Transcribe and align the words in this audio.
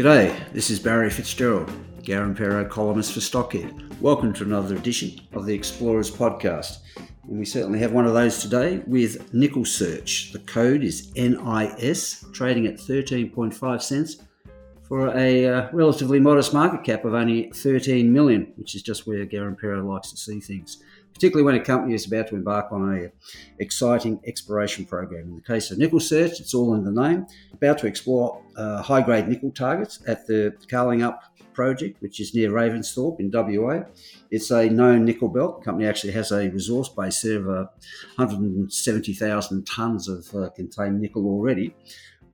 G'day, 0.00 0.50
this 0.54 0.70
is 0.70 0.80
Barry 0.80 1.10
Fitzgerald, 1.10 1.70
Garimpeiro 2.00 2.66
columnist 2.66 3.12
for 3.12 3.20
Stockhead. 3.20 4.00
Welcome 4.00 4.32
to 4.32 4.44
another 4.44 4.74
edition 4.74 5.20
of 5.34 5.44
the 5.44 5.52
Explorers 5.52 6.10
Podcast. 6.10 6.78
And 7.28 7.38
we 7.38 7.44
certainly 7.44 7.80
have 7.80 7.92
one 7.92 8.06
of 8.06 8.14
those 8.14 8.38
today 8.38 8.82
with 8.86 9.30
NickelSearch. 9.34 10.32
The 10.32 10.38
code 10.38 10.84
is 10.84 11.12
NIS, 11.16 12.24
trading 12.32 12.66
at 12.66 12.76
13.5 12.76 13.82
cents 13.82 14.22
for 14.88 15.14
a 15.14 15.46
uh, 15.46 15.68
relatively 15.70 16.18
modest 16.18 16.54
market 16.54 16.82
cap 16.82 17.04
of 17.04 17.12
only 17.12 17.50
13 17.54 18.10
million, 18.10 18.54
which 18.56 18.74
is 18.74 18.82
just 18.82 19.06
where 19.06 19.26
Garimpeiro 19.26 19.86
likes 19.86 20.10
to 20.12 20.16
see 20.16 20.40
things, 20.40 20.82
particularly 21.20 21.44
when 21.44 21.54
a 21.54 21.62
company 21.62 21.92
is 21.92 22.06
about 22.06 22.28
to 22.28 22.34
embark 22.34 22.72
on 22.72 22.96
a 22.96 23.12
exciting 23.58 24.18
exploration 24.24 24.86
program. 24.86 25.24
In 25.24 25.36
the 25.36 25.42
case 25.42 25.70
of 25.70 25.76
NickelSearch, 25.76 26.40
it's 26.40 26.54
all 26.54 26.72
in 26.72 26.82
the 26.82 26.90
name, 26.90 27.26
about 27.52 27.76
to 27.80 27.86
explore 27.86 28.42
uh, 28.56 28.80
high-grade 28.80 29.28
nickel 29.28 29.50
targets 29.50 30.00
at 30.06 30.26
the 30.26 30.56
Carlingup 30.66 31.18
project, 31.52 32.00
which 32.00 32.20
is 32.20 32.34
near 32.34 32.50
Ravensthorpe 32.50 33.20
in 33.20 33.30
WA. 33.30 33.82
It's 34.30 34.50
a 34.50 34.70
known 34.70 35.04
nickel 35.04 35.28
belt. 35.28 35.60
The 35.60 35.64
company 35.66 35.86
actually 35.86 36.14
has 36.14 36.32
a 36.32 36.48
resource 36.48 36.88
base 36.88 37.22
of 37.26 37.46
uh, 37.50 37.66
170,000 38.16 39.66
tonnes 39.66 40.08
of 40.08 40.34
uh, 40.34 40.48
contained 40.56 41.02
nickel 41.02 41.26
already. 41.26 41.74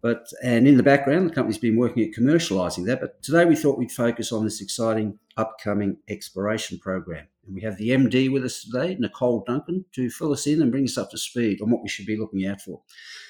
But 0.07 0.33
and 0.41 0.69
in 0.69 0.77
the 0.77 0.85
background, 0.85 1.29
the 1.29 1.35
company's 1.35 1.59
been 1.59 1.77
working 1.77 2.05
at 2.05 2.12
commercialising 2.12 2.87
that. 2.87 3.01
But 3.01 3.21
today 3.25 3.45
we 3.45 3.57
thought 3.57 3.77
we'd 3.77 3.91
focus 3.91 4.31
on 4.31 4.45
this 4.45 4.61
exciting 4.61 5.19
upcoming 5.37 5.97
exploration 6.09 6.79
program. 6.79 7.27
And 7.45 7.57
we 7.57 7.62
have 7.62 7.77
the 7.77 7.89
MD 7.89 8.33
with 8.33 8.45
us 8.45 8.62
today, 8.62 8.97
Nicole 9.01 9.43
Duncan, 9.45 9.84
to 9.97 10.09
fill 10.09 10.33
us 10.33 10.47
in 10.47 10.62
and 10.62 10.71
bring 10.71 10.84
us 10.84 10.97
up 10.97 11.11
to 11.11 11.19
speed 11.19 11.61
on 11.61 11.71
what 11.71 11.83
we 11.83 11.89
should 11.89 12.07
be 12.07 12.17
looking 12.17 12.47
out 12.47 12.61
for. 12.61 12.83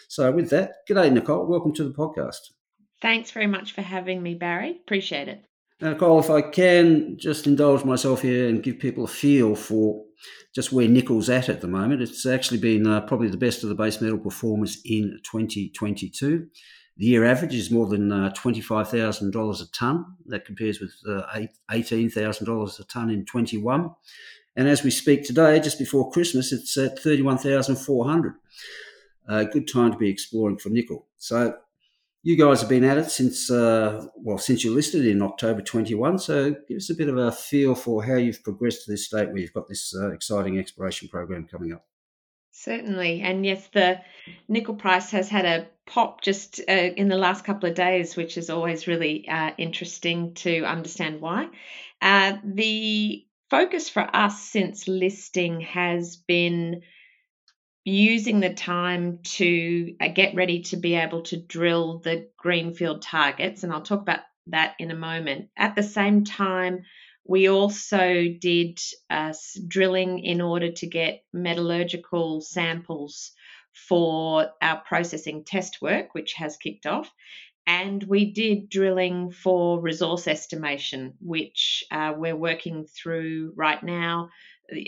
So 0.09 0.31
with 0.31 0.51
that, 0.51 0.87
good 0.87 0.97
day, 0.97 1.09
Nicole. 1.09 1.47
Welcome 1.47 1.73
to 1.77 1.85
the 1.85 1.95
podcast. 1.95 2.51
Thanks 3.01 3.31
very 3.31 3.47
much 3.47 3.73
for 3.73 3.81
having 3.81 4.23
me, 4.23 4.35
Barry. 4.35 4.73
Appreciate 4.73 5.29
it. 5.29 5.47
Now, 5.81 5.91
Nicole, 5.91 6.21
if 6.21 6.31
I 6.31 6.41
can 6.41 7.19
just 7.19 7.47
indulge 7.47 7.85
myself 7.85 8.23
here 8.23 8.49
and 8.49 8.63
give 8.63 8.79
people 8.79 9.05
a 9.05 9.09
feel 9.09 9.55
for 9.55 10.05
just 10.55 10.73
where 10.73 10.89
nickel's 10.89 11.29
at 11.29 11.51
at 11.51 11.61
the 11.61 11.69
moment, 11.69 12.01
it's 12.01 12.25
actually 12.25 12.59
been 12.59 12.87
uh, 12.87 13.03
probably 13.03 13.29
the 13.29 13.37
best 13.37 13.63
of 13.63 13.69
the 13.69 13.75
base 13.75 14.01
metal 14.01 14.19
performers 14.19 14.81
in 14.87 15.21
2022. 15.23 16.47
The 16.97 17.05
year 17.05 17.27
average 17.27 17.55
is 17.55 17.71
more 17.71 17.87
than 17.87 18.11
uh, 18.11 18.33
$25,000 18.35 19.63
a 19.63 19.73
tonne. 19.73 20.07
That 20.25 20.47
compares 20.47 20.81
with 20.81 20.95
uh, 21.07 21.25
$18,000 21.71 22.81
a 22.81 22.85
tonne 22.85 23.11
in 23.11 23.27
21. 23.27 23.91
And 24.57 24.69
as 24.69 24.83
we 24.83 24.91
speak 24.91 25.25
today, 25.25 25.61
just 25.61 25.79
before 25.79 26.11
Christmas, 26.11 26.53
it's 26.53 26.75
at 26.79 26.99
31,400. 26.99 28.35
A 29.29 29.33
uh, 29.33 29.45
good 29.45 29.69
time 29.71 29.93
to 29.93 29.99
be 29.99 30.09
exploring 30.09 30.57
for 30.57 30.71
nickel. 30.71 31.05
So 31.19 31.59
you 32.27 32.37
guys 32.37 32.59
have 32.59 32.69
been 32.69 32.83
at 32.83 32.99
it 32.99 33.09
since 33.09 33.53
uh, 33.53 34.05
well 34.17 34.37
since 34.37 34.65
you 34.65 34.75
listed 34.75 35.07
in 35.07 35.23
October 35.23 35.63
21. 35.63 36.19
So 36.19 36.57
give 36.67 36.79
us 36.79 36.91
a 36.91 36.95
bit 36.95 37.09
of 37.09 37.17
a 37.17 37.31
feel 37.31 37.77
for 37.77 38.03
how 38.03 38.17
you've 38.17 38.43
progressed 38.43 38.85
to 38.85 38.91
this 38.91 39.07
state 39.07 39.29
where 39.29 39.39
you've 39.39 39.53
got 39.53 39.69
this 39.69 39.95
uh, 39.97 40.11
exciting 40.11 40.59
exploration 40.59 41.09
program 41.09 41.47
coming 41.47 41.73
up. 41.73 41.87
Certainly, 42.51 43.21
and 43.21 43.47
yes, 43.47 43.69
the 43.73 44.01
nickel 44.49 44.75
price 44.75 45.13
has 45.13 45.29
had 45.29 45.45
a 45.45 45.69
pop 45.87 46.21
just 46.21 46.59
uh, 46.69 46.73
in 46.73 47.07
the 47.07 47.17
last 47.17 47.45
couple 47.45 47.69
of 47.69 47.77
days, 47.77 48.17
which 48.17 48.37
is 48.37 48.51
always 48.51 48.89
really 48.89 49.29
uh, 49.29 49.53
interesting 49.57 50.35
to 50.35 50.65
understand 50.65 51.21
why. 51.21 51.49
Uh, 52.03 52.39
the 52.43 53.25
focus 53.51 53.89
for 53.89 54.05
us 54.13 54.43
since 54.43 54.89
listing 54.89 55.61
has 55.61 56.17
been 56.17 56.83
using 57.87 58.41
the 58.41 58.53
time 58.53 59.21
to 59.23 59.95
uh, 60.01 60.09
get 60.09 60.35
ready 60.35 60.63
to 60.63 60.77
be 60.77 60.97
able 60.97 61.23
to 61.23 61.37
drill 61.37 61.99
the 62.01 62.29
greenfield 62.37 63.01
targets, 63.01 63.63
and 63.63 63.73
I'll 63.73 63.83
talk 63.83 64.03
about 64.03 64.21
that 64.49 64.75
in 64.81 64.91
a 64.91 64.97
moment. 64.97 65.51
At 65.57 65.77
the 65.77 65.85
same 65.85 66.25
time, 66.25 66.83
we 67.25 67.49
also 67.49 68.25
did 68.41 68.81
uh, 69.09 69.33
drilling 69.69 70.19
in 70.19 70.41
order 70.41 70.73
to 70.73 70.87
get 70.89 71.23
metallurgical 71.33 72.41
samples 72.41 73.31
for 73.89 74.49
our 74.61 74.81
processing 74.81 75.45
test 75.45 75.81
work, 75.81 76.13
which 76.13 76.33
has 76.35 76.57
kicked 76.57 76.87
off. 76.87 77.09
And 77.69 78.03
we 78.03 78.33
did 78.33 78.69
drilling 78.69 79.31
for 79.31 79.81
resource 79.81 80.27
estimation, 80.27 81.15
which 81.21 81.85
uh, 81.93 82.15
we're 82.17 82.37
working 82.37 82.87
through 82.87 83.53
right 83.55 83.83
now. 83.83 84.31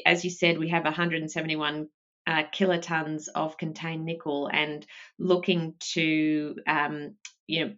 As 0.05 0.25
you 0.25 0.31
said, 0.31 0.59
we 0.59 0.69
have 0.71 0.85
171 0.85 1.89
uh, 2.29 2.43
kilotons 2.53 3.29
of 3.35 3.57
contained 3.57 4.05
nickel 4.05 4.51
and 4.53 4.87
looking 5.19 5.75
to 5.81 6.57
um, 6.67 7.15
you 7.47 7.65
know 7.65 7.75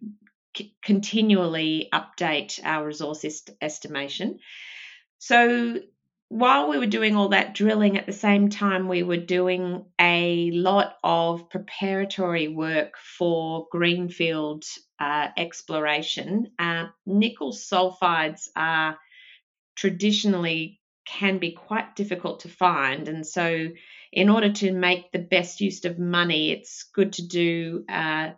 c- 0.57 0.75
continually 0.83 1.87
update 1.93 2.59
our 2.63 2.85
resource 2.85 3.23
est- 3.23 3.55
estimation. 3.61 4.39
So 5.19 5.79
while 6.27 6.69
we 6.69 6.79
were 6.79 6.85
doing 6.85 7.15
all 7.15 7.29
that 7.29 7.53
drilling 7.55 7.97
at 7.97 8.05
the 8.05 8.13
same 8.13 8.49
time 8.49 8.87
we 8.87 9.03
were 9.03 9.17
doing 9.17 9.85
a 9.99 10.51
lot 10.51 10.97
of 11.03 11.49
preparatory 11.49 12.47
work 12.47 12.97
for 12.97 13.67
greenfield 13.69 14.63
uh, 14.99 15.27
exploration 15.35 16.51
uh, 16.57 16.85
nickel 17.05 17.51
sulfides 17.51 18.47
are 18.55 18.97
traditionally 19.75 20.79
can 21.05 21.37
be 21.37 21.51
quite 21.51 21.97
difficult 21.97 22.41
to 22.41 22.47
find 22.47 23.09
and 23.09 23.27
so 23.27 23.67
in 24.11 24.29
order 24.29 24.51
to 24.51 24.71
make 24.71 25.11
the 25.11 25.19
best 25.19 25.61
use 25.61 25.85
of 25.85 25.97
money, 25.99 26.51
it's 26.51 26.83
good 26.93 27.13
to 27.13 27.27
do 27.27 27.85
uh, 27.89 28.31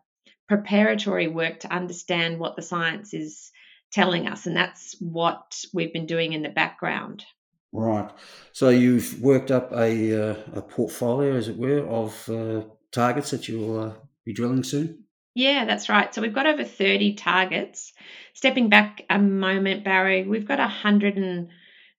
preparatory 0.47 1.27
work 1.27 1.61
to 1.61 1.73
understand 1.73 2.39
what 2.39 2.55
the 2.55 2.61
science 2.61 3.13
is 3.13 3.51
telling 3.91 4.27
us. 4.27 4.45
And 4.45 4.55
that's 4.55 4.95
what 4.99 5.63
we've 5.73 5.93
been 5.93 6.05
doing 6.05 6.33
in 6.33 6.43
the 6.43 6.49
background. 6.49 7.25
Right. 7.71 8.09
So 8.51 8.69
you've 8.69 9.19
worked 9.19 9.49
up 9.49 9.71
a, 9.71 10.31
uh, 10.31 10.35
a 10.53 10.61
portfolio, 10.61 11.35
as 11.35 11.47
it 11.47 11.57
were, 11.57 11.85
of 11.87 12.29
uh, 12.29 12.61
targets 12.91 13.31
that 13.31 13.47
you'll 13.47 13.79
uh, 13.79 13.93
be 14.25 14.33
drilling 14.33 14.63
soon? 14.63 15.05
Yeah, 15.35 15.65
that's 15.65 15.89
right. 15.89 16.13
So 16.13 16.21
we've 16.21 16.33
got 16.33 16.45
over 16.45 16.63
30 16.63 17.15
targets. 17.15 17.93
Stepping 18.35 18.69
back 18.69 19.01
a 19.09 19.17
moment, 19.17 19.83
Barry, 19.83 20.23
we've 20.27 20.47
got 20.47 20.59
100 20.59 21.17
and 21.17 21.49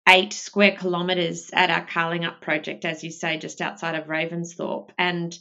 eight 0.07 0.33
square 0.33 0.75
kilometres 0.75 1.49
at 1.53 1.69
our 1.69 1.85
Carlingup 1.85 2.41
project, 2.41 2.85
as 2.85 3.03
you 3.03 3.11
say, 3.11 3.37
just 3.37 3.61
outside 3.61 3.95
of 3.95 4.07
Ravensthorpe. 4.07 4.89
And 4.97 5.37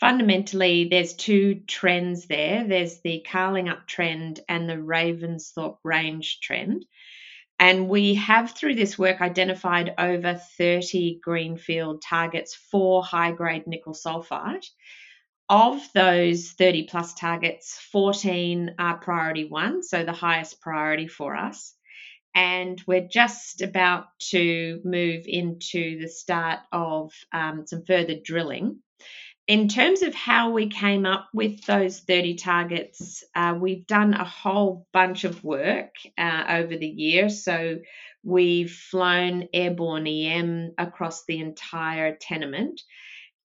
fundamentally, 0.00 0.88
there's 0.90 1.14
two 1.14 1.62
trends 1.66 2.26
there 2.26 2.66
there's 2.66 3.00
the 3.00 3.24
Carlingup 3.28 3.86
trend 3.86 4.40
and 4.48 4.68
the 4.68 4.74
Ravensthorpe 4.76 5.78
Range 5.84 6.40
trend. 6.40 6.86
And 7.58 7.88
we 7.88 8.14
have, 8.14 8.52
through 8.52 8.74
this 8.74 8.98
work, 8.98 9.20
identified 9.20 9.94
over 9.98 10.34
30 10.34 11.20
greenfield 11.22 12.02
targets 12.02 12.54
for 12.54 13.04
high 13.04 13.30
grade 13.30 13.66
nickel 13.66 13.94
sulfide. 13.94 14.64
Of 15.48 15.80
those 15.92 16.52
30 16.52 16.84
plus 16.84 17.14
targets, 17.14 17.78
14 17.92 18.74
are 18.78 18.96
priority 18.96 19.44
one, 19.44 19.82
so 19.82 20.02
the 20.02 20.12
highest 20.12 20.60
priority 20.60 21.06
for 21.06 21.36
us 21.36 21.74
and 22.34 22.82
we're 22.86 23.08
just 23.08 23.62
about 23.62 24.06
to 24.30 24.80
move 24.84 25.24
into 25.26 26.00
the 26.00 26.08
start 26.08 26.60
of 26.72 27.12
um, 27.32 27.66
some 27.66 27.84
further 27.84 28.14
drilling. 28.22 28.78
In 29.48 29.68
terms 29.68 30.02
of 30.02 30.14
how 30.14 30.50
we 30.50 30.68
came 30.68 31.04
up 31.04 31.28
with 31.34 31.64
those 31.66 31.98
30 31.98 32.36
targets, 32.36 33.24
uh, 33.34 33.56
we've 33.58 33.86
done 33.86 34.14
a 34.14 34.24
whole 34.24 34.86
bunch 34.92 35.24
of 35.24 35.42
work 35.42 35.94
uh, 36.16 36.44
over 36.48 36.76
the 36.76 36.86
year. 36.86 37.28
So 37.28 37.80
we've 38.22 38.70
flown 38.70 39.48
airborne 39.52 40.06
EM 40.06 40.72
across 40.78 41.24
the 41.24 41.40
entire 41.40 42.14
tenement. 42.14 42.80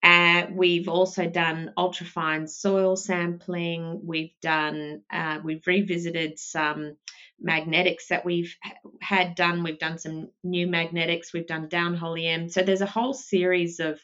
Uh, 0.02 0.46
we've 0.52 0.88
also 0.88 1.28
done 1.28 1.72
ultrafine 1.76 2.48
soil 2.48 2.96
sampling. 2.96 4.00
We've 4.04 4.32
done, 4.40 5.02
uh, 5.10 5.40
we've 5.42 5.66
revisited 5.66 6.38
some 6.38 6.96
magnetics 7.40 8.08
that 8.08 8.24
we've 8.24 8.54
had 9.00 9.34
done. 9.34 9.62
We've 9.62 9.78
done 9.78 9.98
some 9.98 10.30
new 10.44 10.66
magnetics, 10.66 11.32
we've 11.32 11.46
done 11.46 11.68
downhole 11.68 12.20
EM. 12.20 12.48
So 12.48 12.62
there's 12.62 12.80
a 12.80 12.86
whole 12.86 13.14
series 13.14 13.80
of 13.80 14.00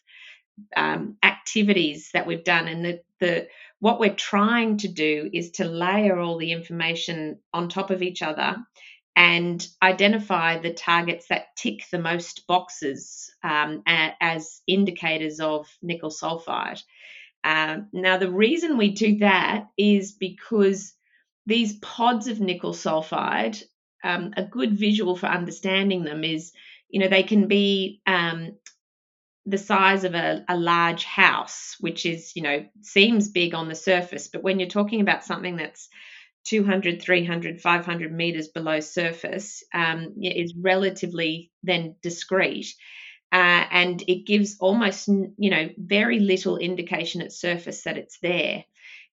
um, 0.76 1.16
activities 1.22 2.10
that 2.12 2.26
we've 2.26 2.44
done, 2.44 2.68
and 2.68 2.84
the, 2.84 3.00
the 3.20 3.48
what 3.80 3.98
we're 3.98 4.14
trying 4.14 4.78
to 4.78 4.88
do 4.88 5.28
is 5.32 5.52
to 5.52 5.64
layer 5.64 6.18
all 6.18 6.38
the 6.38 6.52
information 6.52 7.40
on 7.52 7.68
top 7.68 7.90
of 7.90 8.02
each 8.02 8.22
other 8.22 8.56
and 9.16 9.66
identify 9.82 10.58
the 10.58 10.72
targets 10.72 11.28
that 11.28 11.56
tick 11.56 11.84
the 11.90 11.98
most 11.98 12.46
boxes 12.46 13.30
um, 13.42 13.82
as 13.86 14.60
indicators 14.66 15.40
of 15.40 15.68
nickel 15.82 16.10
sulfide. 16.10 16.82
Um, 17.44 17.88
now, 17.92 18.16
the 18.18 18.30
reason 18.30 18.76
we 18.76 18.92
do 18.92 19.18
that 19.18 19.66
is 19.76 20.12
because 20.12 20.94
these 21.46 21.76
pods 21.76 22.26
of 22.26 22.40
nickel 22.40 22.72
sulfide, 22.72 23.62
um, 24.02 24.32
a 24.36 24.44
good 24.44 24.78
visual 24.78 25.16
for 25.16 25.26
understanding 25.26 26.04
them 26.04 26.24
is, 26.24 26.52
you 26.88 27.00
know, 27.00 27.08
they 27.08 27.22
can 27.22 27.46
be 27.46 28.00
um, 28.06 28.56
the 29.46 29.58
size 29.58 30.04
of 30.04 30.14
a, 30.14 30.44
a 30.48 30.56
large 30.56 31.04
house, 31.04 31.76
which 31.80 32.06
is, 32.06 32.34
you 32.34 32.42
know, 32.42 32.64
seems 32.80 33.28
big 33.28 33.54
on 33.54 33.68
the 33.68 33.74
surface, 33.74 34.28
but 34.28 34.42
when 34.42 34.58
you're 34.58 34.68
talking 34.68 35.00
about 35.00 35.24
something 35.24 35.56
that's 35.56 35.88
200, 36.44 37.02
300, 37.02 37.60
500 37.60 38.12
meters 38.12 38.48
below 38.48 38.80
surface 38.80 39.62
um, 39.72 40.14
is 40.22 40.54
relatively 40.56 41.50
then 41.62 41.96
discrete. 42.02 42.74
Uh, 43.32 43.66
and 43.70 44.02
it 44.06 44.26
gives 44.26 44.56
almost, 44.60 45.08
you 45.08 45.50
know, 45.50 45.68
very 45.76 46.20
little 46.20 46.56
indication 46.56 47.20
at 47.20 47.32
surface 47.32 47.82
that 47.82 47.98
it's 47.98 48.18
there. 48.20 48.64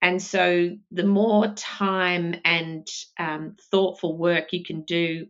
And 0.01 0.23
so 0.23 0.77
the 0.91 1.07
more 1.07 1.49
time 1.49 2.37
and 2.45 2.87
um, 3.19 3.57
thoughtful 3.71 4.17
work 4.17 4.53
you 4.53 4.65
can 4.65 4.83
do 4.83 5.27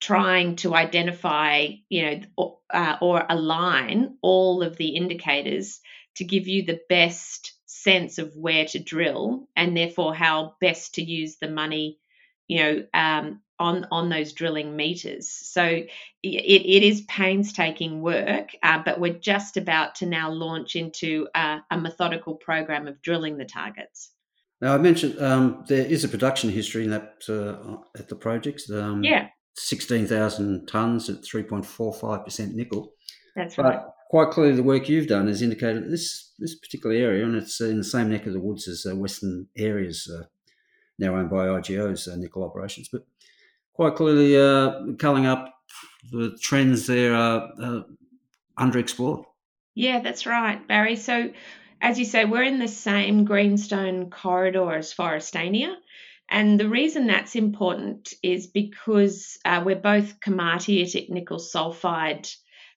trying 0.00 0.56
to 0.56 0.74
identify, 0.74 1.68
you 1.88 2.02
know, 2.02 2.20
or, 2.36 2.58
uh, 2.72 2.96
or 3.00 3.24
align 3.28 4.16
all 4.22 4.62
of 4.62 4.76
the 4.76 4.96
indicators 4.96 5.80
to 6.16 6.24
give 6.24 6.46
you 6.46 6.64
the 6.64 6.80
best 6.88 7.55
sense 7.86 8.18
of 8.18 8.34
where 8.34 8.64
to 8.64 8.80
drill 8.80 9.48
and 9.54 9.76
therefore 9.76 10.12
how 10.12 10.56
best 10.60 10.94
to 10.94 11.02
use 11.02 11.36
the 11.36 11.48
money, 11.48 12.00
you 12.48 12.58
know, 12.58 12.84
um, 12.92 13.40
on 13.58 13.86
on 13.92 14.08
those 14.08 14.32
drilling 14.32 14.74
meters. 14.74 15.30
So 15.30 15.62
it, 15.64 15.88
it 16.22 16.82
is 16.82 17.02
painstaking 17.02 18.02
work, 18.02 18.48
uh, 18.62 18.82
but 18.84 18.98
we're 18.98 19.20
just 19.32 19.56
about 19.56 19.94
to 19.96 20.06
now 20.06 20.30
launch 20.30 20.74
into 20.74 21.28
a, 21.34 21.60
a 21.70 21.78
methodical 21.78 22.34
program 22.34 22.88
of 22.88 23.00
drilling 23.00 23.38
the 23.38 23.44
targets. 23.44 24.10
Now 24.60 24.74
I 24.74 24.78
mentioned 24.78 25.22
um, 25.22 25.64
there 25.68 25.86
is 25.86 26.02
a 26.02 26.08
production 26.08 26.50
history 26.50 26.84
in 26.84 26.90
that 26.90 27.22
uh, 27.28 27.76
at 27.96 28.08
the 28.08 28.16
project. 28.16 28.64
Um, 28.68 29.04
yeah, 29.04 29.28
16,000 29.54 30.66
tonnes 30.66 31.08
at 31.08 31.22
3.45% 31.22 32.52
nickel. 32.52 32.92
That's 33.36 33.56
right. 33.58 33.78
But 33.78 33.95
quite 34.08 34.30
clearly, 34.30 34.56
the 34.56 34.62
work 34.62 34.88
you've 34.88 35.08
done 35.08 35.28
has 35.28 35.42
indicated 35.42 35.90
this 35.90 36.32
this 36.38 36.54
particular 36.54 36.94
area, 36.94 37.24
and 37.24 37.36
it's 37.36 37.60
in 37.60 37.78
the 37.78 37.84
same 37.84 38.10
neck 38.10 38.26
of 38.26 38.32
the 38.32 38.40
woods 38.40 38.68
as 38.68 38.86
uh, 38.90 38.94
Western 38.94 39.48
Areas, 39.56 40.10
uh, 40.12 40.24
now 40.98 41.16
owned 41.16 41.30
by 41.30 41.46
IGO's 41.46 42.06
uh, 42.06 42.16
nickel 42.16 42.44
operations. 42.44 42.88
But 42.92 43.06
quite 43.72 43.94
clearly, 43.94 44.36
uh, 44.36 44.94
Carlingup 44.96 45.48
the 46.10 46.36
trends 46.40 46.86
there 46.86 47.14
are 47.14 47.50
uh, 47.60 47.80
underexplored. 48.58 49.24
Yeah, 49.74 50.00
that's 50.00 50.26
right, 50.26 50.66
Barry. 50.66 50.96
So, 50.96 51.30
as 51.80 51.98
you 51.98 52.04
say, 52.04 52.24
we're 52.24 52.42
in 52.42 52.58
the 52.58 52.68
same 52.68 53.24
greenstone 53.24 54.10
corridor 54.10 54.72
as 54.72 54.94
Forrestania. 54.94 55.74
And 56.28 56.58
the 56.58 56.68
reason 56.68 57.06
that's 57.06 57.36
important 57.36 58.12
is 58.22 58.48
because 58.48 59.38
uh, 59.44 59.62
we're 59.64 59.76
both 59.76 60.18
komatiitic 60.18 61.08
nickel 61.08 61.38
sulfide 61.38 62.34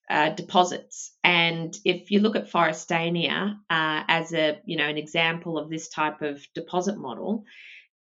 uh, 0.10 0.30
deposits. 0.30 1.12
And 1.24 1.78
if 1.86 2.12
you 2.12 2.20
look 2.20 2.36
at 2.36 2.52
Forrestania 2.52 3.54
uh, 3.70 4.04
as 4.08 4.34
a 4.34 4.60
you 4.66 4.78
know 4.78 4.88
an 4.88 4.98
example 4.98 5.58
of 5.58 5.70
this 5.70 5.90
type 5.90 6.22
of 6.22 6.42
deposit 6.56 6.98
model, 6.98 7.46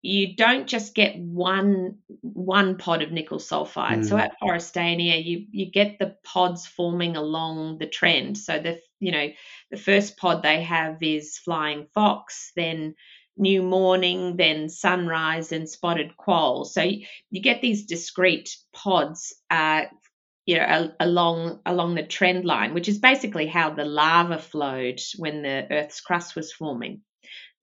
you 0.02 0.36
don't 0.36 0.68
just 0.68 0.96
get 0.96 1.18
one 1.18 1.98
one 2.22 2.78
pod 2.78 3.02
of 3.02 3.12
nickel 3.12 3.40
sulfide. 3.40 4.00
Mm. 4.00 4.10
So 4.10 4.18
at 4.18 4.36
Forrestania, 4.42 5.24
you 5.24 5.48
you 5.52 5.72
get 5.72 6.00
the 6.00 6.16
pods 6.24 6.66
forming 6.66 7.18
along 7.18 7.80
the 7.80 7.88
trend. 7.88 8.38
So 8.38 8.60
the 8.60 8.80
you 9.00 9.12
know 9.12 9.28
the 9.72 9.78
first 9.78 10.18
pod 10.18 10.44
they 10.44 10.62
have 10.64 10.98
is 11.02 11.38
flying 11.38 11.88
fox, 11.94 12.52
then 12.56 12.96
new 13.38 13.62
morning, 13.62 14.36
then 14.38 14.70
sunrise, 14.70 15.52
and 15.52 15.70
spotted 15.70 16.18
quoll. 16.18 16.66
So 16.66 16.82
you, 16.82 17.06
you 17.30 17.42
get 17.42 17.62
these 17.62 17.86
discrete 17.86 18.56
pods, 18.74 19.36
uh, 19.50 19.84
you 20.48 20.58
know, 20.58 20.92
along 21.00 21.60
along 21.66 21.96
the 21.96 22.04
trend 22.04 22.46
line, 22.46 22.74
which 22.74 22.88
is 22.88 22.98
basically 22.98 23.46
how 23.48 23.70
the 23.70 23.86
lava 23.86 24.40
flowed 24.40 25.00
when 25.18 25.44
the 25.44 25.68
Earth's 25.70 26.02
crust 26.02 26.36
was 26.36 26.54
forming. 26.54 27.02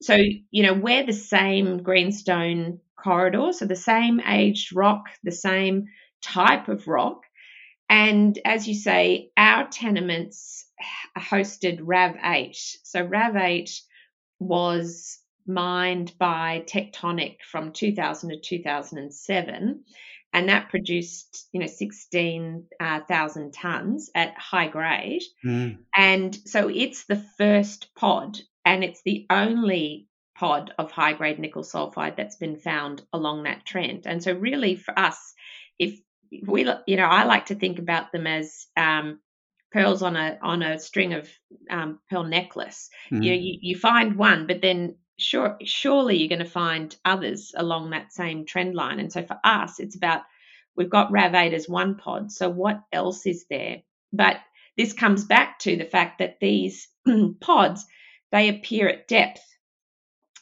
So 0.02 0.14
you 0.50 0.62
know, 0.62 0.74
we're 0.74 1.06
the 1.06 1.14
same 1.14 1.82
greenstone 1.82 2.80
corridor, 3.02 3.52
so 3.52 3.64
the 3.64 3.74
same 3.74 4.20
aged 4.20 4.76
rock, 4.76 5.06
the 5.24 5.32
same 5.32 5.86
type 6.22 6.68
of 6.68 6.86
rock. 6.86 7.22
And 7.88 8.38
as 8.44 8.68
you 8.68 8.74
say, 8.74 9.30
our 9.36 9.66
tenements 9.68 10.66
hosted 11.18 11.80
RAV8. 11.80 12.76
So 12.82 13.06
RAV8 13.06 13.80
was 14.40 15.18
mined 15.46 16.12
by 16.18 16.64
Tectonic 16.66 17.36
from 17.50 17.72
2000 17.72 18.30
to 18.30 18.40
2007, 18.40 19.84
and 20.34 20.48
that 20.48 20.68
produced 20.68 21.48
you 21.52 21.60
know 21.60 21.66
16,000 21.66 22.68
uh, 22.80 23.50
tons 23.52 24.10
at 24.14 24.36
high 24.36 24.68
grade. 24.68 25.22
Mm. 25.44 25.78
And 25.96 26.36
so 26.44 26.68
it's 26.68 27.06
the 27.06 27.24
first 27.38 27.94
pod, 27.94 28.38
and 28.64 28.84
it's 28.84 29.00
the 29.02 29.26
only 29.30 30.08
pod 30.36 30.74
of 30.76 30.90
high 30.90 31.12
grade 31.12 31.38
nickel 31.38 31.62
sulfide 31.62 32.16
that's 32.16 32.36
been 32.36 32.56
found 32.56 33.02
along 33.12 33.44
that 33.44 33.64
trend. 33.64 34.06
And 34.06 34.22
so 34.22 34.32
really 34.32 34.74
for 34.74 34.98
us, 34.98 35.32
if 35.78 35.98
we 36.46 36.68
you 36.86 36.96
know 36.96 37.04
I 37.04 37.24
like 37.24 37.46
to 37.46 37.54
think 37.54 37.78
about 37.78 38.10
them 38.10 38.26
as 38.26 38.66
um, 38.76 39.20
pearls 39.72 40.02
on 40.02 40.16
a 40.16 40.38
on 40.42 40.62
a 40.62 40.80
string 40.80 41.14
of 41.14 41.28
um, 41.70 42.00
pearl 42.10 42.24
necklace. 42.24 42.90
Mm. 43.12 43.24
You 43.24 43.30
know, 43.30 43.36
you, 43.36 43.58
you 43.60 43.78
find 43.78 44.16
one, 44.16 44.48
but 44.48 44.60
then 44.60 44.96
sure 45.16 45.56
surely 45.64 46.16
you're 46.16 46.28
going 46.28 46.38
to 46.38 46.44
find 46.44 46.96
others 47.04 47.52
along 47.56 47.90
that 47.90 48.12
same 48.12 48.44
trend 48.44 48.74
line. 48.74 48.98
And 48.98 49.12
so 49.12 49.22
for 49.22 49.38
us 49.44 49.78
it's 49.78 49.96
about 49.96 50.22
we've 50.76 50.90
got 50.90 51.12
rav8 51.12 51.52
as 51.52 51.68
one 51.68 51.96
pod 51.96 52.32
so 52.32 52.48
what 52.48 52.80
else 52.92 53.26
is 53.26 53.46
there? 53.48 53.82
But 54.12 54.38
this 54.76 54.92
comes 54.92 55.24
back 55.24 55.60
to 55.60 55.76
the 55.76 55.84
fact 55.84 56.18
that 56.18 56.40
these 56.40 56.88
pods 57.40 57.84
they 58.32 58.48
appear 58.48 58.88
at 58.88 59.06
depth. 59.06 59.42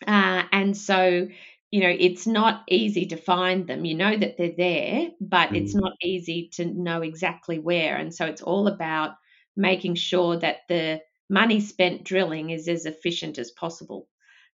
Uh, 0.07 0.45
and 0.51 0.77
so 0.77 1.29
you 1.71 1.81
know 1.81 1.95
it's 1.99 2.27
not 2.27 2.65
easy 2.69 3.07
to 3.07 3.17
find 3.17 3.67
them. 3.67 3.85
You 3.85 3.95
know 3.95 4.17
that 4.17 4.37
they're 4.39 4.57
there 4.57 5.11
but 5.21 5.51
mm. 5.51 5.57
it's 5.57 5.75
not 5.75 5.93
easy 6.03 6.51
to 6.55 6.65
know 6.65 7.03
exactly 7.03 7.59
where. 7.59 7.97
And 7.97 8.15
so 8.15 8.25
it's 8.27 8.43
all 8.43 8.69
about 8.69 9.13
making 9.55 9.97
sure 9.97 10.39
that 10.39 10.61
the 10.69 11.01
money 11.29 11.61
spent 11.61 12.05
drilling 12.05 12.51
is 12.51 12.69
as 12.69 12.87
efficient 12.87 13.39
as 13.39 13.51
possible 13.51 14.09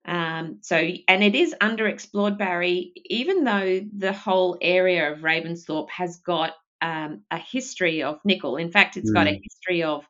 um, 0.06 0.58
so, 0.62 0.76
and 1.08 1.24
it 1.24 1.34
is 1.34 1.54
underexplored, 1.60 2.38
Barry, 2.38 2.92
even 3.06 3.44
though 3.44 3.80
the 3.96 4.12
whole 4.12 4.56
area 4.60 5.12
of 5.12 5.18
Ravensthorpe 5.18 5.90
has 5.90 6.18
got 6.18 6.52
um, 6.80 7.22
a 7.30 7.38
history 7.38 8.02
of 8.02 8.20
nickel. 8.24 8.56
In 8.56 8.70
fact, 8.70 8.96
it's 8.96 9.10
mm. 9.10 9.14
got 9.14 9.26
a 9.26 9.30
mm. 9.30 9.40
history 9.42 9.82
of 9.82 10.06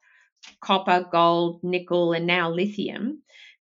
copper, 0.61 1.07
gold, 1.11 1.61
nickel, 1.63 2.13
and 2.13 2.27
now 2.27 2.51
lithium. 2.51 3.23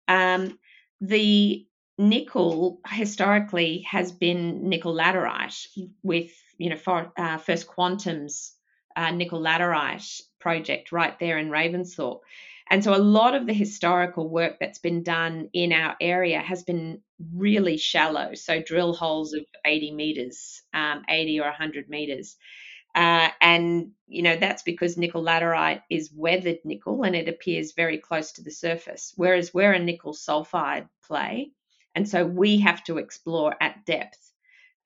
Um, 0.09 0.59
the 1.03 1.67
nickel 1.99 2.81
historically 2.89 3.85
has 3.91 4.11
been 4.11 4.69
nickel 4.71 4.95
laterite 4.95 5.67
with, 6.03 6.33
you 6.57 6.71
know, 6.71 6.77
for, 6.77 7.13
uh, 7.17 7.37
First 7.37 7.67
Quantum's 7.67 8.55
uh, 8.97 9.11
nickel 9.11 9.41
laterite 9.41 10.23
project 10.41 10.93
right 10.93 11.19
there 11.19 11.37
in 11.37 11.51
Ravensthorpe. 11.51 12.21
And 12.71 12.83
so 12.83 12.95
a 12.95 12.99
lot 12.99 13.35
of 13.35 13.47
the 13.47 13.53
historical 13.53 14.29
work 14.29 14.57
that's 14.61 14.79
been 14.79 15.03
done 15.03 15.49
in 15.53 15.73
our 15.73 15.97
area 16.01 16.41
has 16.41 16.63
been 16.63 17.03
really 17.35 17.77
shallow. 17.77 18.35
So 18.35 18.63
drill 18.63 18.95
holes 18.95 19.35
of 19.35 19.45
80 19.65 19.93
meters, 19.93 20.63
um, 20.73 21.03
80 21.09 21.41
or 21.41 21.47
100 21.47 21.89
meters. 21.89 22.37
Uh, 22.95 23.29
and, 23.41 23.93
you 24.07 24.23
know, 24.23 24.37
that's 24.37 24.63
because 24.63 24.99
nickel 24.99 25.25
laterite 25.25 25.83
is 25.91 26.13
weathered 26.15 26.59
nickel 26.65 27.05
and 27.05 27.17
it 27.17 27.29
appears 27.29 27.73
very 27.73 27.99
close 27.99 28.33
to 28.33 28.43
the 28.43 28.51
surface, 28.51 29.13
whereas 29.17 29.55
we're 29.55 29.73
a 29.73 29.79
nickel 29.79 30.13
sulfide 30.13 30.89
play. 31.07 31.53
And 31.95 32.09
so 32.09 32.25
we 32.25 32.61
have 32.61 32.85
to 32.85 32.99
explore 32.99 33.55
at 33.61 33.85
depth. 33.87 34.19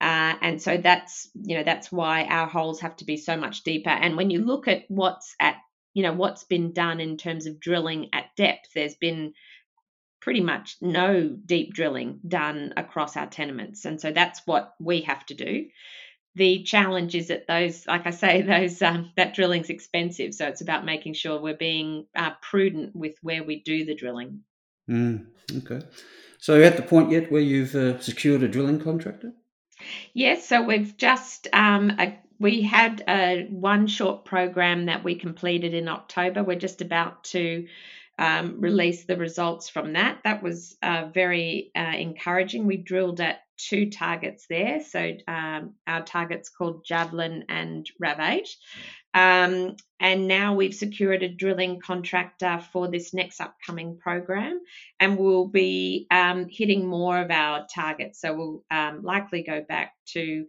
Uh, 0.01 0.35
and 0.41 0.63
so 0.63 0.77
that's, 0.77 1.31
you 1.35 1.57
know, 1.57 1.65
that's 1.65 1.91
why 1.91 2.25
our 2.25 2.47
holes 2.47 2.81
have 2.81 2.97
to 2.97 3.05
be 3.05 3.17
so 3.17 3.37
much 3.37 3.63
deeper. 3.63 3.91
And 3.91 4.17
when 4.17 4.31
you 4.31 4.45
look 4.45 4.69
at 4.69 4.85
what's 4.89 5.35
at 5.41 5.57
you 5.97 6.03
know 6.03 6.13
what's 6.13 6.45
been 6.45 6.75
done 6.75 7.01
in 7.01 7.17
terms 7.17 7.47
of 7.47 7.59
drilling 7.59 8.11
at 8.13 8.37
depth. 8.37 8.69
There's 8.75 8.97
been 8.97 9.33
pretty 10.21 10.43
much 10.43 10.77
no 10.83 11.27
deep 11.47 11.73
drilling 11.73 12.21
done 12.29 12.75
across 12.77 13.17
our 13.17 13.27
tenements 13.27 13.87
and 13.87 13.99
so 13.99 14.13
that's 14.13 14.43
what 14.45 14.75
we 14.79 15.01
have 15.01 15.25
to 15.27 15.35
do. 15.35 15.69
The 16.35 16.65
challenge 16.65 17.15
is 17.15 17.29
that 17.29 17.47
those 17.47 17.87
like 17.87 18.07
i 18.07 18.11
say 18.11 18.43
those 18.55 18.83
um, 18.83 19.11
that 19.17 19.35
drilling's 19.35 19.71
expensive 19.71 20.35
so 20.35 20.47
it's 20.47 20.61
about 20.61 20.85
making 20.85 21.15
sure 21.15 21.41
we're 21.41 21.57
being 21.57 22.07
uh, 22.15 22.33
prudent 22.43 22.95
with 22.95 23.15
where 23.23 23.43
we 23.43 23.63
do 23.63 23.87
the 23.87 23.95
drilling. 23.95 24.43
Mm, 24.87 25.29
okay. 25.59 25.81
So, 26.39 26.63
at 26.63 26.77
the 26.77 26.83
point 26.83 27.11
yet 27.11 27.33
where 27.33 27.41
you've 27.41 27.75
uh, 27.75 27.99
secured 28.01 28.43
a 28.43 28.49
drilling 28.49 28.81
contractor? 28.81 29.33
Yes, 30.13 30.47
so 30.47 30.63
we've 30.63 30.95
just 30.97 31.49
um, 31.53 31.91
a, 31.99 32.19
we 32.39 32.63
had 32.63 33.03
a 33.09 33.47
one 33.51 33.87
short 33.87 34.25
program 34.25 34.87
that 34.87 35.05
we 35.05 35.15
completed 35.15 35.75
in 35.75 35.89
October. 35.89 36.43
We're 36.43 36.59
just 36.59 36.83
about 36.83 37.25
to 37.25 37.67
um, 38.19 38.61
release 38.61 39.05
the 39.05 39.17
results 39.17 39.69
from 39.69 39.95
that. 39.95 40.21
That 40.25 40.43
was 40.43 40.77
uh, 40.83 41.07
very 41.13 41.71
uh, 41.77 41.95
encouraging. 41.97 42.67
We 42.67 42.79
drilled 42.79 43.21
at 43.21 43.41
two 43.59 43.91
targets 43.91 44.47
there. 44.49 44.83
So 44.83 45.17
um, 45.27 45.75
our 45.87 46.03
targets 46.03 46.49
called 46.49 46.85
Javelin 46.85 47.45
and 47.49 47.89
Rav8. 48.03 48.49
Um, 49.15 49.77
and 49.99 50.29
now 50.29 50.55
we've 50.55 50.75
secured 50.75 51.23
a 51.23 51.29
drilling 51.29 51.81
contractor 51.81 52.61
for 52.71 52.89
this 52.89 53.15
next 53.15 53.41
upcoming 53.41 53.97
program, 53.99 54.61
and 55.01 55.17
we'll 55.17 55.49
be 55.49 56.07
um, 56.11 56.49
hitting 56.51 56.87
more 56.87 57.19
of 57.19 57.31
our 57.31 57.67
targets. 57.75 58.21
So 58.21 58.35
we'll 58.35 58.65
um, 58.71 59.03
likely 59.03 59.43
go 59.43 59.65
back 59.67 59.95
to 60.09 60.45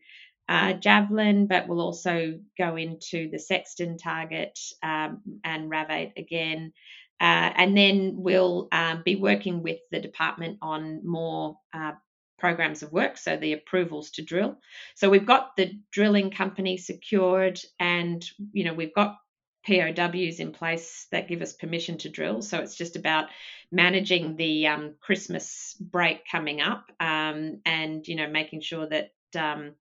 uh, 0.50 0.74
Javelin, 0.74 1.48
but 1.48 1.68
we'll 1.68 1.82
also 1.82 2.40
go 2.58 2.76
into 2.76 3.30
the 3.30 3.40
Sexton 3.40 3.98
target 3.98 4.58
um, 4.82 5.22
and 5.44 5.70
Rav8 5.70 6.14
again. 6.18 6.74
Uh, 7.20 7.52
and 7.56 7.76
then 7.76 8.14
we'll 8.18 8.68
uh, 8.72 8.98
be 9.04 9.16
working 9.16 9.64
with 9.64 9.80
the 9.92 10.00
department 10.00 10.60
on 10.62 11.02
more 11.04 11.58
uh, 11.74 11.94
programs 12.38 12.84
of 12.84 12.92
work, 12.92 13.18
so 13.18 13.36
the 13.36 13.54
approvals 13.54 14.12
to 14.12 14.22
drill. 14.22 14.58
So 14.96 15.10
we've 15.10 15.26
got 15.26 15.56
the 15.58 15.80
drilling 15.92 16.32
company 16.32 16.78
secured, 16.78 17.60
and 17.80 18.24
you 18.54 18.64
know 18.64 18.74
we've 18.74 18.94
got 18.94 19.18
POWs 19.66 20.40
in 20.40 20.52
place 20.54 21.08
that 21.12 21.28
give 21.28 21.42
us 21.42 21.54
permission 21.54 21.98
to 22.00 22.10
drill. 22.10 22.42
So 22.42 22.60
it's 22.60 22.76
just 22.76 22.96
about 22.96 23.28
managing 23.72 24.38
the 24.38 24.68
um, 24.68 24.96
Christmas 25.02 25.76
break 25.80 26.22
coming 26.32 26.62
up, 26.62 26.86
um, 27.00 27.62
and 27.66 28.08
you 28.08 28.16
know 28.16 28.28
making 28.28 28.62
sure 28.62 28.88
that 28.88 29.10
um, 29.36 29.74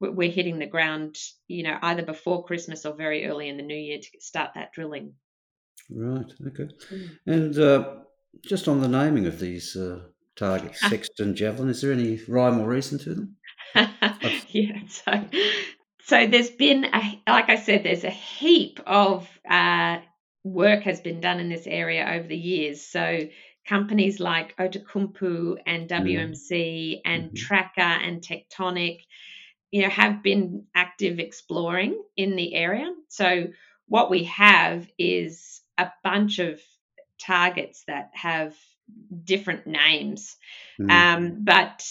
we're 0.00 0.30
hitting 0.30 0.58
the 0.58 0.66
ground, 0.66 1.16
you 1.48 1.62
know, 1.62 1.78
either 1.82 2.02
before 2.02 2.44
Christmas 2.44 2.86
or 2.86 2.94
very 2.94 3.26
early 3.26 3.48
in 3.48 3.56
the 3.56 3.62
new 3.62 3.76
year 3.76 3.98
to 3.98 4.08
start 4.20 4.50
that 4.54 4.72
drilling. 4.72 5.14
Right. 5.90 6.32
Okay. 6.48 6.68
Mm. 6.90 7.10
And 7.26 7.58
uh, 7.58 7.94
just 8.44 8.68
on 8.68 8.80
the 8.80 8.88
naming 8.88 9.26
of 9.26 9.38
these 9.38 9.76
uh, 9.76 10.00
targets, 10.36 10.80
Sexton, 10.88 11.34
Javelin, 11.34 11.68
is 11.68 11.80
there 11.80 11.92
any 11.92 12.20
rhyme 12.28 12.60
or 12.60 12.68
reason 12.68 12.98
to 13.00 13.14
them? 13.14 13.36
yeah. 14.48 14.78
So, 14.88 15.24
so 16.04 16.26
there's 16.26 16.50
been, 16.50 16.84
a, 16.84 17.22
like 17.26 17.48
I 17.48 17.56
said, 17.56 17.84
there's 17.84 18.04
a 18.04 18.10
heap 18.10 18.80
of 18.86 19.28
uh, 19.48 19.98
work 20.44 20.82
has 20.82 21.00
been 21.00 21.20
done 21.20 21.40
in 21.40 21.48
this 21.48 21.66
area 21.66 22.08
over 22.14 22.26
the 22.26 22.36
years. 22.36 22.82
So 22.82 23.20
companies 23.66 24.20
like 24.20 24.56
Outokumpu 24.56 25.56
and 25.66 25.88
WMC 25.88 26.50
mm. 26.50 27.00
and 27.04 27.30
mm-hmm. 27.30 27.54
Traka 27.54 28.06
and 28.06 28.20
Tectonic, 28.20 29.00
you 29.70 29.82
know, 29.82 29.88
have 29.88 30.22
been 30.22 30.64
active 30.74 31.18
exploring 31.18 32.00
in 32.16 32.36
the 32.36 32.54
area. 32.54 32.92
So 33.08 33.48
what 33.86 34.10
we 34.10 34.24
have 34.24 34.86
is 34.98 35.60
a 35.78 35.90
bunch 36.02 36.38
of 36.38 36.60
targets 37.20 37.84
that 37.86 38.10
have 38.14 38.56
different 39.24 39.66
names. 39.66 40.36
Mm. 40.80 40.90
Um, 40.90 41.36
but 41.44 41.86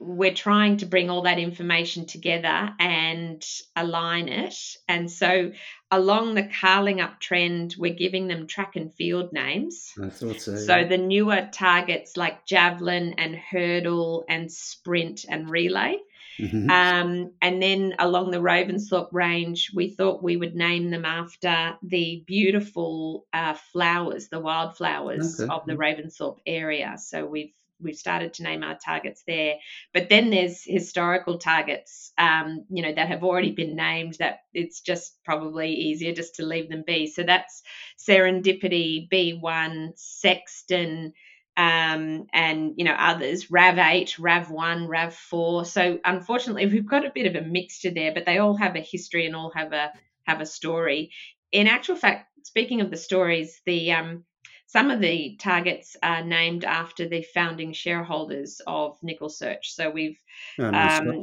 we're 0.00 0.34
trying 0.34 0.78
to 0.78 0.86
bring 0.86 1.10
all 1.10 1.22
that 1.22 1.38
information 1.38 2.06
together 2.06 2.74
and 2.80 3.46
align 3.76 4.28
it. 4.28 4.56
And 4.88 5.10
so, 5.10 5.52
along 5.90 6.34
the 6.34 6.44
Carlingup 6.44 7.20
trend, 7.20 7.76
we're 7.78 7.94
giving 7.94 8.26
them 8.26 8.46
track 8.46 8.76
and 8.76 8.92
field 8.94 9.32
names. 9.32 9.92
I 10.02 10.08
thought 10.08 10.40
so. 10.40 10.56
So, 10.56 10.76
yeah. 10.78 10.88
the 10.88 10.98
newer 10.98 11.48
targets 11.52 12.16
like 12.16 12.46
javelin 12.46 13.14
and 13.18 13.36
hurdle 13.36 14.24
and 14.28 14.50
sprint 14.50 15.26
and 15.28 15.48
relay 15.48 15.98
Mm-hmm. 16.40 16.70
Um, 16.70 17.32
and 17.42 17.62
then 17.62 17.94
along 17.98 18.30
the 18.30 18.38
Ravensthorpe 18.38 19.12
range, 19.12 19.72
we 19.74 19.90
thought 19.90 20.22
we 20.22 20.36
would 20.36 20.54
name 20.54 20.90
them 20.90 21.04
after 21.04 21.76
the 21.82 22.24
beautiful 22.26 23.26
uh, 23.32 23.54
flowers, 23.72 24.28
the 24.28 24.40
wildflowers 24.40 25.40
okay. 25.40 25.52
of 25.52 25.66
the 25.66 25.74
Ravensthorpe 25.74 26.38
area. 26.46 26.96
So 26.98 27.26
we've 27.26 27.52
we've 27.82 27.96
started 27.96 28.34
to 28.34 28.42
name 28.42 28.62
our 28.62 28.78
targets 28.84 29.22
there. 29.26 29.56
But 29.92 30.08
then 30.08 30.30
there's 30.30 30.62
historical 30.64 31.38
targets, 31.38 32.12
um, 32.18 32.64
you 32.70 32.82
know, 32.82 32.92
that 32.94 33.08
have 33.08 33.24
already 33.24 33.52
been 33.52 33.76
named. 33.76 34.16
That 34.18 34.40
it's 34.52 34.80
just 34.80 35.22
probably 35.24 35.72
easier 35.72 36.12
just 36.12 36.36
to 36.36 36.46
leave 36.46 36.68
them 36.68 36.84
be. 36.86 37.06
So 37.06 37.22
that's 37.22 37.62
Serendipity, 37.98 39.08
B1, 39.10 39.92
Sexton 39.96 41.12
um, 41.56 42.26
and 42.32 42.74
you 42.76 42.84
know 42.84 42.94
others 42.98 43.50
rav 43.50 43.76
8 43.76 44.18
rav 44.18 44.50
1 44.50 44.86
rav 44.86 45.14
4 45.14 45.64
so 45.64 45.98
unfortunately 46.04 46.66
we've 46.66 46.88
got 46.88 47.04
a 47.04 47.12
bit 47.14 47.26
of 47.26 47.34
a 47.34 47.46
mixture 47.46 47.90
there 47.90 48.14
but 48.14 48.24
they 48.24 48.38
all 48.38 48.56
have 48.56 48.76
a 48.76 48.80
history 48.80 49.26
and 49.26 49.36
all 49.36 49.52
have 49.54 49.72
a 49.72 49.92
have 50.24 50.40
a 50.40 50.46
story 50.46 51.10
in 51.52 51.66
actual 51.66 51.96
fact 51.96 52.28
speaking 52.44 52.80
of 52.80 52.90
the 52.90 52.96
stories 52.96 53.60
the 53.66 53.92
um, 53.92 54.24
some 54.70 54.92
of 54.92 55.00
the 55.00 55.36
targets 55.40 55.96
are 56.00 56.22
named 56.22 56.64
after 56.64 57.08
the 57.08 57.22
founding 57.34 57.72
shareholders 57.72 58.60
of 58.68 59.00
NickelSearch. 59.00 59.64
So 59.64 59.90
we've 59.90 60.18
oh, 60.60 60.72
um, 60.72 61.22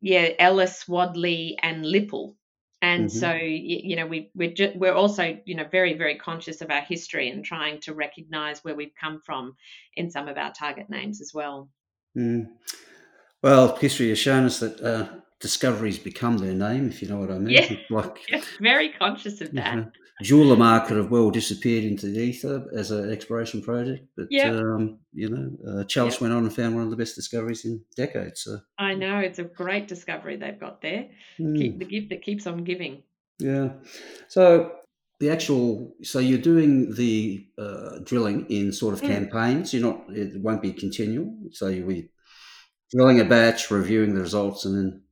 yeah 0.00 0.30
ellis 0.36 0.88
wadley 0.88 1.56
and 1.62 1.84
lipple. 1.84 2.34
And 2.80 3.08
mm-hmm. 3.08 3.18
so 3.18 3.34
you 3.34 3.94
know 3.94 4.06
we 4.06 4.32
we're 4.34 4.52
ju- 4.52 4.72
we're 4.74 4.94
also 4.94 5.38
you 5.44 5.54
know 5.54 5.66
very 5.70 5.94
very 5.94 6.18
conscious 6.18 6.60
of 6.60 6.72
our 6.72 6.80
history 6.80 7.30
and 7.30 7.44
trying 7.44 7.78
to 7.82 7.94
recognize 7.94 8.64
where 8.64 8.74
we've 8.74 8.96
come 9.00 9.20
from 9.20 9.54
in 9.94 10.10
some 10.10 10.26
of 10.26 10.36
our 10.36 10.52
target 10.52 10.90
names 10.90 11.20
as 11.20 11.32
well. 11.32 11.68
Mm. 12.18 12.48
well 13.42 13.76
history 13.76 14.08
has 14.08 14.18
shown 14.18 14.44
us 14.44 14.58
that 14.58 14.80
uh, 14.80 15.06
discoveries 15.38 15.98
become 15.98 16.36
their 16.36 16.52
name 16.52 16.90
if 16.90 17.00
you 17.00 17.08
know 17.08 17.16
what 17.16 17.30
i 17.30 17.38
mean. 17.38 17.54
Yeah. 17.54 17.76
like 17.90 18.18
yeah, 18.28 18.42
very 18.60 18.90
conscious 18.90 19.40
of 19.40 19.52
that 19.52 19.92
know, 20.20 20.84
could 20.86 20.96
have 20.96 21.10
well 21.10 21.30
disappeared 21.30 21.84
into 21.84 22.06
the 22.06 22.20
ether 22.20 22.66
as 22.74 22.90
an 22.90 23.10
exploration 23.10 23.62
project, 23.62 24.06
but 24.16 24.26
yep. 24.30 24.54
um, 24.54 24.98
you 25.12 25.28
know, 25.28 25.80
uh, 25.80 25.84
Chalice 25.84 26.14
yep. 26.14 26.22
went 26.22 26.34
on 26.34 26.44
and 26.44 26.54
found 26.54 26.74
one 26.74 26.84
of 26.84 26.90
the 26.90 26.96
best 26.96 27.14
discoveries 27.14 27.64
in 27.64 27.82
decades. 27.96 28.42
So. 28.42 28.60
I 28.78 28.94
know 28.94 29.18
it's 29.18 29.38
a 29.38 29.44
great 29.44 29.88
discovery 29.88 30.36
they've 30.36 30.58
got 30.58 30.80
there. 30.80 31.08
Mm. 31.38 31.56
Keep 31.56 31.78
the 31.78 31.84
gift 31.84 32.08
that 32.10 32.22
keeps 32.22 32.46
on 32.46 32.64
giving. 32.64 33.02
Yeah. 33.38 33.70
So 34.28 34.72
the 35.20 35.30
actual, 35.30 35.94
so 36.02 36.18
you're 36.18 36.38
doing 36.38 36.94
the 36.94 37.46
uh, 37.58 37.98
drilling 38.04 38.46
in 38.48 38.72
sort 38.72 38.94
of 38.94 39.02
mm. 39.02 39.08
campaigns. 39.08 39.72
You're 39.72 39.82
not. 39.82 40.04
It 40.08 40.40
won't 40.40 40.62
be 40.62 40.72
continual. 40.72 41.34
So 41.52 41.68
you'll 41.68 41.88
be 41.88 42.10
drilling 42.92 43.20
a 43.20 43.24
batch, 43.24 43.70
reviewing 43.70 44.14
the 44.14 44.20
results, 44.20 44.64
and 44.64 44.76
then 44.76 45.02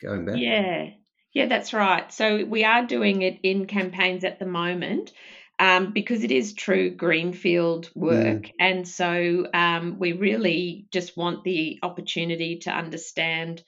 going 0.00 0.24
back. 0.24 0.36
Yeah. 0.38 0.90
Yeah, 1.34 1.46
that's 1.46 1.72
right. 1.72 2.12
So 2.12 2.44
we 2.44 2.64
are 2.64 2.86
doing 2.86 3.22
it 3.22 3.40
in 3.42 3.66
campaigns 3.66 4.22
at 4.22 4.38
the 4.38 4.46
moment 4.46 5.12
um, 5.58 5.92
because 5.92 6.22
it 6.22 6.30
is 6.30 6.54
true 6.54 6.90
greenfield 6.90 7.90
work. 7.94 8.42
Mm. 8.42 8.50
And 8.60 8.88
so 8.88 9.46
um, 9.52 9.98
we 9.98 10.12
really 10.12 10.86
just 10.92 11.16
want 11.16 11.42
the 11.42 11.80
opportunity 11.82 12.58
to 12.60 12.70
understand, 12.70 13.62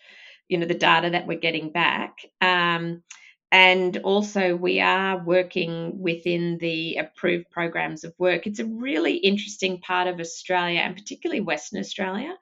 you 0.49 0.59
know, 0.59 0.67
the 0.67 0.75
data 0.75 1.11
that 1.11 1.27
we're 1.27 1.39
getting 1.39 1.73
back. 1.73 2.19
Um, 2.41 3.03
and 3.53 3.97
also, 3.99 4.57
we 4.57 4.81
are 4.81 5.25
working 5.25 6.01
within 6.01 6.59
the 6.59 6.97
approved 6.97 7.49
programs 7.51 8.03
of 8.03 8.13
work. 8.19 8.47
It's 8.47 8.59
a 8.59 8.67
really 8.67 9.17
interesting 9.17 9.81
part 9.81 10.09
of 10.09 10.19
Australia, 10.19 10.81
and 10.81 10.97
particularly 10.97 11.41
Western 11.41 11.79
Australia. 11.79 12.35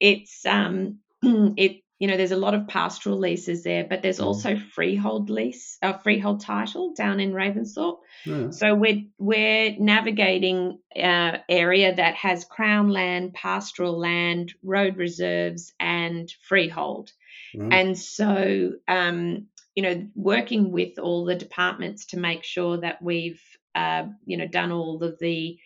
It's 0.00 0.46
um, 0.46 1.00
it 1.22 1.82
you 1.98 2.08
know, 2.08 2.16
there's 2.16 2.32
a 2.32 2.36
lot 2.36 2.54
of 2.54 2.68
pastoral 2.68 3.18
leases 3.18 3.62
there, 3.62 3.84
but 3.88 4.02
there's 4.02 4.18
mm. 4.18 4.24
also 4.24 4.56
freehold 4.56 5.30
lease, 5.30 5.78
a 5.82 5.88
uh, 5.88 5.98
freehold 5.98 6.40
title 6.40 6.92
down 6.94 7.20
in 7.20 7.32
Ravensthorpe. 7.32 7.98
Yeah. 8.26 8.50
So 8.50 8.74
we're 8.74 9.04
we're 9.18 9.76
navigating 9.78 10.78
uh, 10.94 11.38
area 11.48 11.94
that 11.94 12.14
has 12.16 12.44
crown 12.44 12.90
land, 12.90 13.32
pastoral 13.32 13.98
land, 13.98 14.52
road 14.62 14.96
reserves, 14.98 15.72
and 15.80 16.30
freehold. 16.42 17.12
Mm. 17.54 17.72
And 17.72 17.98
so, 17.98 18.72
um, 18.86 19.46
you 19.74 19.82
know, 19.82 20.06
working 20.14 20.72
with 20.72 20.98
all 20.98 21.24
the 21.24 21.34
departments 21.34 22.06
to 22.06 22.18
make 22.18 22.44
sure 22.44 22.78
that 22.78 23.00
we've, 23.00 23.40
uh, 23.74 24.04
you 24.26 24.36
know, 24.36 24.46
done 24.46 24.70
all 24.70 25.02
of 25.02 25.18
the 25.18 25.58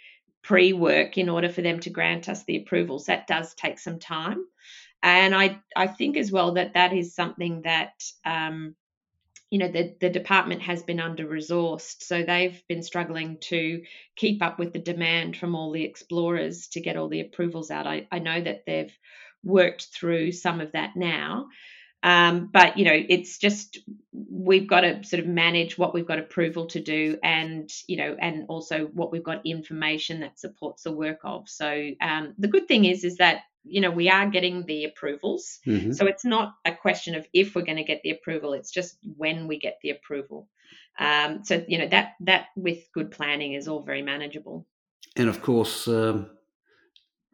pre-work 0.42 1.18
in 1.18 1.28
order 1.28 1.48
for 1.48 1.62
them 1.62 1.80
to 1.80 1.90
grant 1.90 2.28
us 2.28 2.44
the 2.44 2.56
approvals. 2.56 3.06
That 3.06 3.26
does 3.26 3.54
take 3.54 3.78
some 3.78 3.98
time. 3.98 4.44
And 5.02 5.34
I, 5.34 5.60
I 5.74 5.86
think 5.86 6.16
as 6.16 6.30
well 6.30 6.52
that 6.54 6.74
that 6.74 6.92
is 6.92 7.14
something 7.14 7.62
that, 7.62 8.02
um, 8.24 8.74
you 9.50 9.58
know, 9.58 9.68
the, 9.68 9.96
the 10.00 10.10
department 10.10 10.62
has 10.62 10.82
been 10.82 11.00
under 11.00 11.26
resourced. 11.26 12.02
So 12.02 12.22
they've 12.22 12.62
been 12.68 12.82
struggling 12.82 13.38
to 13.42 13.82
keep 14.14 14.42
up 14.42 14.58
with 14.58 14.72
the 14.72 14.78
demand 14.78 15.36
from 15.36 15.54
all 15.54 15.72
the 15.72 15.84
explorers 15.84 16.68
to 16.68 16.80
get 16.80 16.96
all 16.96 17.08
the 17.08 17.20
approvals 17.20 17.70
out. 17.70 17.86
I, 17.86 18.06
I 18.12 18.18
know 18.18 18.40
that 18.40 18.64
they've 18.66 18.96
worked 19.42 19.88
through 19.92 20.32
some 20.32 20.60
of 20.60 20.72
that 20.72 20.96
now. 20.96 21.48
Um, 22.02 22.48
but 22.52 22.78
you 22.78 22.84
know, 22.84 22.98
it's 23.08 23.38
just 23.38 23.78
we've 24.12 24.66
got 24.66 24.80
to 24.80 25.04
sort 25.04 25.20
of 25.20 25.26
manage 25.26 25.76
what 25.76 25.92
we've 25.92 26.06
got 26.06 26.18
approval 26.18 26.66
to 26.68 26.80
do, 26.80 27.18
and 27.22 27.70
you 27.86 27.96
know, 27.98 28.16
and 28.18 28.46
also 28.48 28.86
what 28.86 29.12
we've 29.12 29.24
got 29.24 29.44
information 29.44 30.20
that 30.20 30.38
supports 30.38 30.82
the 30.82 30.92
work 30.92 31.18
of. 31.24 31.48
So 31.48 31.90
um, 32.00 32.34
the 32.38 32.48
good 32.48 32.68
thing 32.68 32.86
is, 32.86 33.04
is 33.04 33.16
that 33.16 33.42
you 33.64 33.82
know 33.82 33.90
we 33.90 34.08
are 34.08 34.26
getting 34.30 34.64
the 34.64 34.84
approvals. 34.84 35.58
Mm-hmm. 35.66 35.92
So 35.92 36.06
it's 36.06 36.24
not 36.24 36.54
a 36.64 36.72
question 36.72 37.14
of 37.16 37.26
if 37.34 37.54
we're 37.54 37.62
going 37.62 37.76
to 37.76 37.84
get 37.84 38.00
the 38.02 38.10
approval; 38.10 38.54
it's 38.54 38.70
just 38.70 38.96
when 39.16 39.46
we 39.46 39.58
get 39.58 39.78
the 39.82 39.90
approval. 39.90 40.48
Um, 40.98 41.44
so 41.44 41.62
you 41.68 41.78
know 41.78 41.88
that 41.88 42.12
that 42.20 42.46
with 42.56 42.78
good 42.94 43.10
planning 43.10 43.52
is 43.52 43.68
all 43.68 43.82
very 43.82 44.02
manageable. 44.02 44.66
And 45.16 45.28
of 45.28 45.42
course. 45.42 45.86
Um 45.86 46.30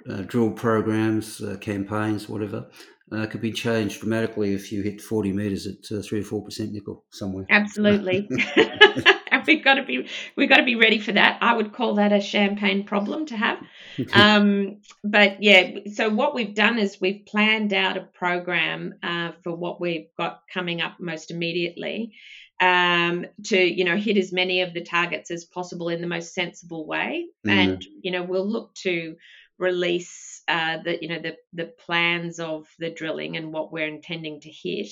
uh, 0.08 0.22
drill 0.22 0.52
programs, 0.52 1.40
uh, 1.40 1.56
campaigns, 1.60 2.28
whatever, 2.28 2.68
uh, 3.12 3.26
could 3.26 3.40
be 3.40 3.52
changed 3.52 4.00
dramatically 4.00 4.54
if 4.54 4.72
you 4.72 4.82
hit 4.82 5.00
40 5.00 5.32
meters 5.32 5.66
at 5.66 5.96
uh, 5.96 6.02
three 6.02 6.20
or 6.20 6.24
four 6.24 6.44
percent 6.44 6.72
nickel 6.72 7.04
somewhere. 7.10 7.46
Absolutely, 7.48 8.28
we've 9.46 9.64
got 9.64 9.74
to 9.74 9.84
be 9.84 10.08
we've 10.36 10.48
got 10.48 10.58
to 10.58 10.64
be 10.64 10.76
ready 10.76 10.98
for 10.98 11.12
that. 11.12 11.38
I 11.40 11.54
would 11.54 11.72
call 11.72 11.94
that 11.94 12.12
a 12.12 12.20
champagne 12.20 12.84
problem 12.84 13.26
to 13.26 13.36
have. 13.36 13.58
um, 14.12 14.80
but 15.04 15.42
yeah, 15.42 15.70
so 15.92 16.08
what 16.08 16.34
we've 16.34 16.54
done 16.54 16.78
is 16.78 17.00
we've 17.00 17.24
planned 17.26 17.72
out 17.72 17.96
a 17.96 18.02
program 18.02 18.94
uh, 19.02 19.32
for 19.42 19.54
what 19.54 19.80
we've 19.80 20.08
got 20.18 20.40
coming 20.52 20.80
up 20.80 20.96
most 20.98 21.30
immediately 21.30 22.12
um, 22.60 23.26
to 23.44 23.58
you 23.58 23.84
know 23.84 23.96
hit 23.96 24.16
as 24.16 24.32
many 24.32 24.62
of 24.62 24.72
the 24.74 24.82
targets 24.82 25.30
as 25.30 25.44
possible 25.44 25.88
in 25.88 26.00
the 26.00 26.06
most 26.06 26.34
sensible 26.34 26.86
way, 26.86 27.26
mm. 27.46 27.50
and 27.50 27.86
you 28.02 28.10
know 28.10 28.22
we'll 28.22 28.48
look 28.48 28.74
to 28.74 29.16
release 29.58 30.42
uh, 30.48 30.78
the 30.82 30.98
you 31.00 31.08
know 31.08 31.20
the 31.20 31.36
the 31.52 31.72
plans 31.84 32.38
of 32.38 32.66
the 32.78 32.90
drilling 32.90 33.36
and 33.36 33.52
what 33.52 33.72
we're 33.72 33.88
intending 33.88 34.40
to 34.40 34.50
hit. 34.50 34.88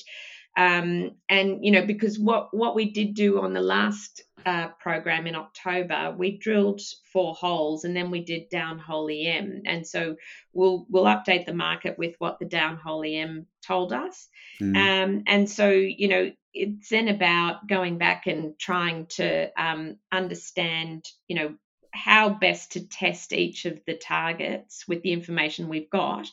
Um, 0.56 1.16
and 1.28 1.64
you 1.64 1.72
know 1.72 1.84
because 1.84 2.18
what 2.18 2.48
what 2.52 2.74
we 2.74 2.92
did 2.92 3.14
do 3.14 3.40
on 3.40 3.52
the 3.52 3.60
last 3.60 4.22
uh, 4.46 4.68
program 4.78 5.26
in 5.26 5.34
October, 5.34 6.14
we 6.16 6.38
drilled 6.38 6.80
four 7.12 7.34
holes 7.34 7.84
and 7.84 7.96
then 7.96 8.10
we 8.10 8.24
did 8.24 8.50
downhole 8.50 9.10
EM, 9.10 9.62
and 9.64 9.86
so 9.86 10.16
we'll 10.52 10.86
we'll 10.88 11.04
update 11.04 11.46
the 11.46 11.54
market 11.54 11.98
with 11.98 12.14
what 12.18 12.38
the 12.38 12.46
downhole 12.46 13.04
EM 13.04 13.46
told 13.66 13.92
us. 13.92 14.28
Mm. 14.60 14.76
Um, 14.76 15.22
and 15.26 15.50
so 15.50 15.70
you 15.70 16.08
know 16.08 16.30
it's 16.52 16.88
then 16.88 17.08
about 17.08 17.66
going 17.66 17.98
back 17.98 18.28
and 18.28 18.56
trying 18.58 19.06
to 19.06 19.50
um, 19.60 19.96
understand 20.12 21.04
you 21.26 21.36
know 21.36 21.54
how 21.94 22.28
best 22.28 22.72
to 22.72 22.86
test 22.86 23.32
each 23.32 23.64
of 23.64 23.80
the 23.86 23.94
targets 23.94 24.86
with 24.88 25.02
the 25.02 25.12
information 25.12 25.68
we've 25.68 25.90
got. 25.90 26.28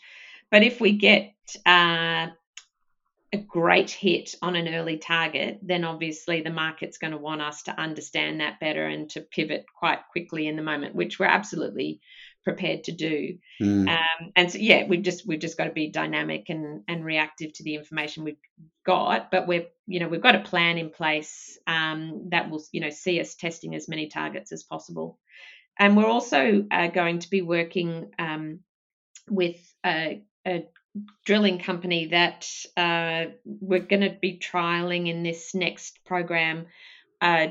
But 0.49 0.63
if 0.63 0.81
we 0.81 0.97
get 0.97 1.33
uh, 1.65 2.27
a 3.33 3.37
great 3.47 3.91
hit 3.91 4.35
on 4.41 4.55
an 4.55 4.73
early 4.73 4.97
target, 4.97 5.59
then 5.61 5.85
obviously 5.85 6.41
the 6.41 6.49
market's 6.49 6.97
going 6.97 7.11
to 7.11 7.17
want 7.17 7.41
us 7.41 7.63
to 7.63 7.79
understand 7.79 8.41
that 8.41 8.59
better 8.59 8.85
and 8.85 9.09
to 9.11 9.21
pivot 9.21 9.65
quite 9.73 9.99
quickly 10.11 10.47
in 10.47 10.55
the 10.55 10.63
moment, 10.63 10.95
which 10.95 11.19
we're 11.19 11.25
absolutely 11.27 12.01
prepared 12.43 12.83
to 12.85 12.91
do. 12.91 13.37
Mm. 13.61 13.87
Um, 13.87 14.31
and 14.35 14.51
so, 14.51 14.57
yeah, 14.57 14.85
we've 14.87 15.03
just 15.03 15.27
we've 15.27 15.39
just 15.39 15.57
got 15.57 15.65
to 15.65 15.71
be 15.71 15.91
dynamic 15.91 16.49
and 16.49 16.83
and 16.87 17.05
reactive 17.05 17.53
to 17.53 17.63
the 17.63 17.75
information 17.75 18.23
we've 18.23 18.35
got. 18.85 19.31
But 19.31 19.47
we're 19.47 19.67
you 19.85 19.99
know 19.99 20.07
we've 20.07 20.21
got 20.21 20.35
a 20.35 20.39
plan 20.39 20.77
in 20.77 20.89
place 20.89 21.57
um, 21.67 22.29
that 22.31 22.49
will 22.49 22.63
you 22.71 22.81
know 22.81 22.89
see 22.89 23.19
us 23.21 23.35
testing 23.35 23.75
as 23.75 23.87
many 23.87 24.07
targets 24.07 24.51
as 24.51 24.63
possible. 24.63 25.19
And 25.79 25.97
we're 25.97 26.05
also 26.05 26.65
uh, 26.69 26.87
going 26.87 27.19
to 27.19 27.29
be 27.29 27.41
working 27.41 28.11
um, 28.19 28.59
with 29.29 29.57
a, 29.85 30.23
a, 30.45 30.65
drilling 31.25 31.59
company 31.59 32.07
that 32.07 32.45
uh, 32.75 33.31
we're 33.45 33.79
going 33.79 34.01
to 34.01 34.17
be 34.21 34.37
trialing 34.37 35.07
in 35.07 35.23
this 35.23 35.55
next 35.55 36.03
program. 36.05 36.65
Uh, 37.21 37.47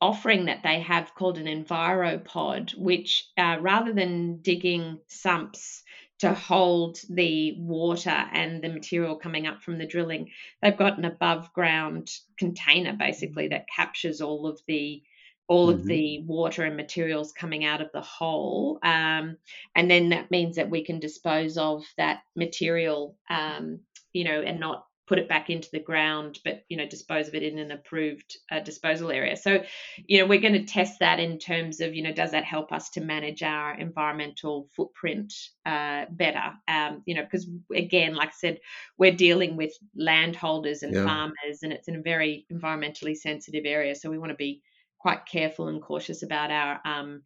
offering 0.00 0.44
that 0.44 0.62
they 0.62 0.80
have 0.80 1.14
called 1.14 1.38
an 1.38 1.46
enviropod, 1.46 2.76
which 2.76 3.26
uh, 3.36 3.56
rather 3.60 3.92
than 3.92 4.40
digging 4.42 4.98
sumps 5.08 5.82
to 6.20 6.34
hold 6.34 6.98
the 7.08 7.54
water 7.58 8.10
and 8.10 8.62
the 8.62 8.68
material 8.68 9.16
coming 9.16 9.46
up 9.46 9.62
from 9.62 9.78
the 9.78 9.86
drilling, 9.86 10.30
they've 10.60 10.76
got 10.76 10.98
an 10.98 11.04
above 11.04 11.52
ground 11.52 12.10
container 12.36 12.92
basically 12.92 13.48
that 13.48 13.66
captures 13.74 14.20
all 14.20 14.46
of 14.46 14.60
the 14.66 15.02
all 15.48 15.68
mm-hmm. 15.68 15.80
of 15.80 15.86
the 15.86 16.22
water 16.26 16.62
and 16.64 16.76
materials 16.76 17.32
coming 17.32 17.64
out 17.64 17.80
of 17.80 17.90
the 17.92 18.00
hole. 18.02 18.78
Um, 18.82 19.38
and 19.74 19.90
then 19.90 20.10
that 20.10 20.30
means 20.30 20.56
that 20.56 20.70
we 20.70 20.84
can 20.84 21.00
dispose 21.00 21.56
of 21.56 21.84
that 21.96 22.20
material, 22.36 23.16
um, 23.30 23.80
you 24.12 24.24
know, 24.24 24.40
and 24.42 24.60
not 24.60 24.84
put 25.06 25.18
it 25.18 25.26
back 25.26 25.48
into 25.48 25.70
the 25.72 25.80
ground, 25.80 26.38
but, 26.44 26.64
you 26.68 26.76
know, 26.76 26.86
dispose 26.86 27.28
of 27.28 27.34
it 27.34 27.42
in 27.42 27.58
an 27.58 27.70
approved 27.70 28.36
uh, 28.52 28.60
disposal 28.60 29.10
area. 29.10 29.36
So, 29.36 29.62
you 30.06 30.18
know, 30.18 30.26
we're 30.26 30.40
going 30.40 30.52
to 30.52 30.64
test 30.64 30.98
that 30.98 31.18
in 31.18 31.38
terms 31.38 31.80
of, 31.80 31.94
you 31.94 32.02
know, 32.02 32.12
does 32.12 32.32
that 32.32 32.44
help 32.44 32.72
us 32.72 32.90
to 32.90 33.00
manage 33.00 33.42
our 33.42 33.74
environmental 33.74 34.68
footprint 34.76 35.32
uh, 35.64 36.04
better? 36.10 36.52
Um, 36.68 37.02
you 37.06 37.14
know, 37.14 37.22
because 37.22 37.48
again, 37.74 38.14
like 38.14 38.28
I 38.28 38.36
said, 38.36 38.60
we're 38.98 39.12
dealing 39.12 39.56
with 39.56 39.72
landholders 39.96 40.82
and 40.82 40.94
yeah. 40.94 41.06
farmers, 41.06 41.62
and 41.62 41.72
it's 41.72 41.88
in 41.88 41.96
a 41.96 42.02
very 42.02 42.44
environmentally 42.52 43.16
sensitive 43.16 43.64
area. 43.64 43.94
So 43.94 44.10
we 44.10 44.18
want 44.18 44.32
to 44.32 44.36
be 44.36 44.60
quite 44.98 45.26
careful 45.26 45.68
and 45.68 45.82
cautious 45.82 46.22
about 46.22 46.50
our 46.50 46.80
um, 46.84 47.22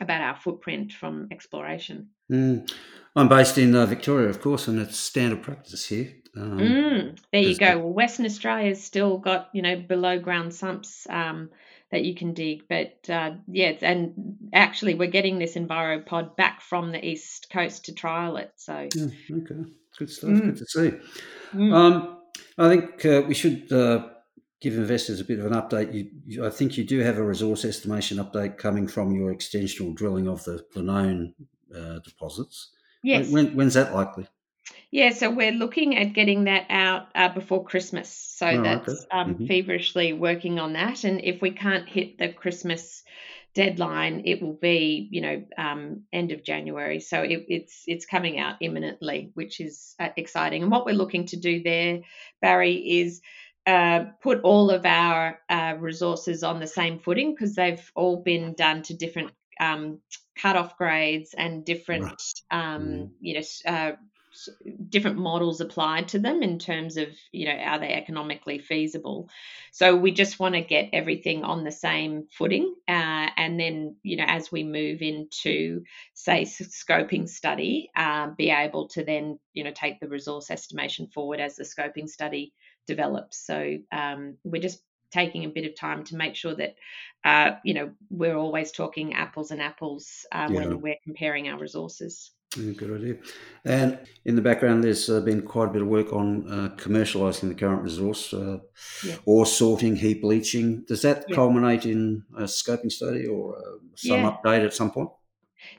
about 0.00 0.20
our 0.20 0.36
footprint 0.36 0.92
from 0.92 1.28
exploration. 1.30 2.08
Mm. 2.30 2.70
I'm 3.14 3.28
based 3.28 3.56
in 3.56 3.74
uh, 3.74 3.86
Victoria, 3.86 4.28
of 4.28 4.40
course, 4.40 4.68
and 4.68 4.78
it's 4.78 4.98
standard 4.98 5.42
practice 5.42 5.86
here. 5.86 6.12
Um, 6.36 6.58
mm, 6.58 7.18
there 7.32 7.40
you 7.40 7.56
go. 7.56 7.78
Well, 7.78 7.92
Western 7.92 8.26
Australia's 8.26 8.84
still 8.84 9.16
got 9.16 9.48
you 9.54 9.62
know 9.62 9.76
below 9.76 10.18
ground 10.18 10.54
sumps 10.54 11.06
um, 11.08 11.50
that 11.90 12.04
you 12.04 12.14
can 12.14 12.34
dig, 12.34 12.64
but 12.68 13.08
uh, 13.08 13.32
yeah, 13.48 13.72
and 13.80 14.36
actually 14.52 14.94
we're 14.94 15.10
getting 15.10 15.38
this 15.38 15.54
EnviroPod 15.54 16.36
back 16.36 16.60
from 16.60 16.92
the 16.92 17.04
east 17.04 17.48
coast 17.50 17.86
to 17.86 17.94
trial 17.94 18.36
it. 18.36 18.52
So 18.56 18.88
yeah, 18.94 19.06
okay, 19.30 19.70
good 19.98 20.10
stuff. 20.10 20.30
Mm. 20.30 20.40
Good 20.40 20.56
to 20.58 20.66
see. 20.66 20.92
Mm. 21.54 21.72
Um, 21.72 22.18
I 22.58 22.68
think 22.68 23.04
uh, 23.06 23.22
we 23.26 23.34
should 23.34 23.72
uh, 23.72 24.08
give 24.60 24.74
investors 24.74 25.20
a 25.20 25.24
bit 25.24 25.38
of 25.38 25.46
an 25.46 25.52
update. 25.52 25.92
You, 25.92 26.10
you, 26.24 26.46
I 26.46 26.50
think 26.50 26.76
you 26.76 26.84
do 26.84 27.00
have 27.00 27.18
a 27.18 27.22
resource 27.22 27.64
estimation 27.64 28.18
update 28.18 28.58
coming 28.58 28.86
from 28.86 29.14
your 29.14 29.34
extensional 29.34 29.94
drilling 29.94 30.28
of 30.28 30.44
the, 30.44 30.64
the 30.74 30.82
known 30.82 31.34
uh, 31.74 31.98
deposits. 32.00 32.70
Yes. 33.02 33.30
When, 33.30 33.54
when's 33.54 33.74
that 33.74 33.94
likely? 33.94 34.26
Yeah, 34.90 35.10
so 35.10 35.30
we're 35.30 35.52
looking 35.52 35.96
at 35.96 36.14
getting 36.14 36.44
that 36.44 36.66
out 36.70 37.08
uh, 37.14 37.28
before 37.28 37.64
Christmas. 37.64 38.08
So 38.10 38.46
oh, 38.46 38.62
that's 38.62 38.88
okay. 38.88 39.06
um, 39.10 39.34
mm-hmm. 39.34 39.46
feverishly 39.46 40.12
working 40.12 40.58
on 40.58 40.72
that. 40.72 41.04
And 41.04 41.22
if 41.22 41.42
we 41.42 41.50
can't 41.50 41.88
hit 41.88 42.18
the 42.18 42.32
Christmas 42.32 43.02
deadline, 43.54 44.22
it 44.26 44.42
will 44.42 44.54
be, 44.60 45.08
you 45.10 45.20
know, 45.20 45.44
um, 45.58 46.02
end 46.12 46.32
of 46.32 46.44
January. 46.44 47.00
So 47.00 47.20
it, 47.22 47.46
it's 47.48 47.82
it's 47.86 48.06
coming 48.06 48.38
out 48.38 48.56
imminently, 48.60 49.30
which 49.34 49.60
is 49.60 49.94
uh, 49.98 50.08
exciting. 50.16 50.62
And 50.62 50.70
what 50.70 50.86
we're 50.86 50.92
looking 50.94 51.26
to 51.26 51.36
do 51.36 51.62
there, 51.62 52.00
Barry, 52.40 52.74
is 52.74 53.20
uh, 53.66 54.04
put 54.22 54.40
all 54.42 54.70
of 54.70 54.86
our 54.86 55.40
uh, 55.48 55.74
resources 55.78 56.42
on 56.42 56.60
the 56.60 56.66
same 56.66 56.98
footing 56.98 57.32
because 57.32 57.54
they've 57.54 57.90
all 57.94 58.22
been 58.22 58.54
done 58.54 58.82
to 58.82 58.94
different 58.94 59.32
um, 59.58 59.98
cutoff 60.38 60.76
grades 60.76 61.34
and 61.34 61.64
different, 61.64 62.22
um, 62.50 62.82
mm. 62.82 63.10
you 63.20 63.34
know, 63.34 63.72
uh, 63.72 63.92
different 64.88 65.18
models 65.18 65.60
applied 65.60 66.08
to 66.08 66.18
them 66.18 66.42
in 66.42 66.58
terms 66.58 66.96
of, 66.96 67.08
you 67.32 67.46
know, 67.46 67.54
are 67.54 67.78
they 67.78 67.92
economically 67.92 68.58
feasible? 68.58 69.28
So 69.72 69.96
we 69.96 70.12
just 70.12 70.38
want 70.38 70.54
to 70.54 70.60
get 70.60 70.90
everything 70.92 71.44
on 71.44 71.64
the 71.64 71.72
same 71.72 72.26
footing, 72.30 72.74
uh, 72.88 73.28
and 73.36 73.58
then, 73.58 73.96
you 74.02 74.16
know, 74.16 74.26
as 74.26 74.50
we 74.50 74.64
move 74.64 75.02
into, 75.02 75.82
say, 76.14 76.42
scoping 76.42 77.28
study, 77.28 77.90
uh, 77.96 78.28
be 78.36 78.50
able 78.50 78.88
to 78.88 79.04
then, 79.04 79.38
you 79.52 79.64
know, 79.64 79.72
take 79.72 80.00
the 80.00 80.08
resource 80.08 80.50
estimation 80.50 81.08
forward 81.08 81.40
as 81.40 81.56
the 81.56 81.64
scoping 81.64 82.08
study 82.08 82.52
develops. 82.86 83.44
So 83.44 83.78
um, 83.92 84.36
we're 84.44 84.62
just 84.62 84.80
taking 85.10 85.44
a 85.44 85.48
bit 85.48 85.64
of 85.64 85.74
time 85.74 86.04
to 86.04 86.16
make 86.16 86.34
sure 86.34 86.54
that 86.54 86.74
uh, 87.24 87.56
you 87.64 87.74
know 87.74 87.90
we're 88.10 88.36
always 88.36 88.72
talking 88.72 89.14
apples 89.14 89.50
and 89.50 89.62
apples 89.62 90.26
uh, 90.32 90.48
yeah. 90.50 90.56
when 90.56 90.80
we're 90.80 90.96
comparing 91.04 91.48
our 91.48 91.58
resources. 91.58 92.30
Good 92.56 93.00
idea. 93.00 93.16
And 93.64 93.98
in 94.24 94.36
the 94.36 94.42
background, 94.42 94.84
there's 94.84 95.08
uh, 95.08 95.20
been 95.20 95.42
quite 95.42 95.68
a 95.68 95.72
bit 95.72 95.82
of 95.82 95.88
work 95.88 96.12
on 96.12 96.50
uh, 96.50 96.76
commercialising 96.76 97.48
the 97.48 97.54
current 97.54 97.82
resource, 97.82 98.32
uh, 98.32 98.58
yeah. 99.04 99.16
ore 99.24 99.46
sorting, 99.46 99.96
heap 99.96 100.22
leaching. 100.22 100.84
Does 100.86 101.02
that 101.02 101.24
yeah. 101.28 101.34
culminate 101.34 101.86
in 101.86 102.22
a 102.36 102.42
scoping 102.44 102.92
study 102.92 103.26
or 103.26 103.56
uh, 103.56 103.78
some 103.96 104.20
update 104.20 104.64
at 104.64 104.74
some 104.74 104.90
point? 104.90 105.10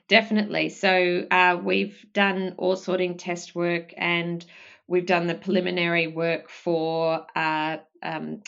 Definitely. 0.08 0.70
So 0.70 1.26
uh, 1.32 1.60
we've 1.64 2.06
done 2.14 2.56
ore 2.58 2.78
sorting 2.78 3.18
test 3.18 3.56
work 3.56 3.94
and 3.98 4.46
We've 4.88 5.06
done 5.06 5.28
the 5.28 5.36
preliminary 5.36 6.08
work 6.08 6.50
for 6.50 7.26
uh, 7.36 7.78
um, 8.02 8.42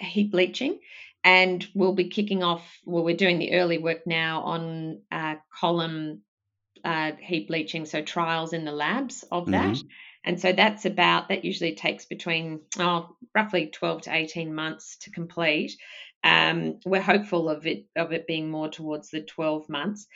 heap 0.00 0.34
leaching, 0.34 0.80
and 1.22 1.64
we'll 1.74 1.94
be 1.94 2.08
kicking 2.08 2.42
off. 2.42 2.80
Well, 2.84 3.04
we're 3.04 3.16
doing 3.16 3.38
the 3.38 3.52
early 3.54 3.78
work 3.78 4.04
now 4.04 4.42
on 4.42 5.02
uh, 5.12 5.36
column 5.60 6.22
uh, 6.84 7.12
heap 7.20 7.50
leaching, 7.50 7.86
so 7.86 8.02
trials 8.02 8.52
in 8.52 8.64
the 8.64 8.72
labs 8.72 9.24
of 9.30 9.46
that. 9.50 9.76
Mm-hmm. 9.76 9.86
And 10.24 10.40
so 10.40 10.52
that's 10.52 10.84
about, 10.84 11.28
that 11.28 11.44
usually 11.44 11.74
takes 11.76 12.04
between, 12.04 12.60
oh, 12.78 13.16
roughly 13.34 13.68
12 13.68 14.02
to 14.02 14.14
18 14.14 14.54
months 14.54 14.96
to 15.02 15.10
complete. 15.10 15.76
Um, 16.24 16.80
we're 16.84 17.00
hopeful 17.00 17.48
of 17.48 17.66
it 17.66 17.86
of 17.94 18.12
it 18.12 18.26
being 18.26 18.50
more 18.50 18.68
towards 18.68 19.10
the 19.10 19.20
12 19.20 19.68
months. 19.68 20.06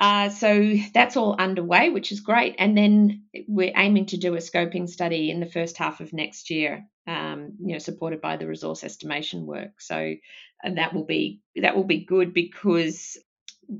Uh, 0.00 0.30
so 0.30 0.74
that's 0.94 1.16
all 1.16 1.36
underway, 1.38 1.90
which 1.90 2.10
is 2.10 2.20
great. 2.20 2.56
And 2.58 2.76
then 2.76 3.24
we're 3.46 3.72
aiming 3.76 4.06
to 4.06 4.16
do 4.16 4.34
a 4.34 4.38
scoping 4.38 4.88
study 4.88 5.30
in 5.30 5.38
the 5.38 5.46
first 5.46 5.76
half 5.76 6.00
of 6.00 6.12
next 6.12 6.48
year, 6.50 6.86
um, 7.06 7.52
you 7.60 7.74
know, 7.74 7.78
supported 7.78 8.20
by 8.20 8.38
the 8.38 8.46
resource 8.46 8.82
estimation 8.82 9.46
work. 9.46 9.80
So 9.80 10.14
and 10.62 10.78
that 10.78 10.94
will 10.94 11.04
be 11.04 11.40
that 11.56 11.76
will 11.76 11.84
be 11.84 12.04
good 12.04 12.34
because 12.34 13.18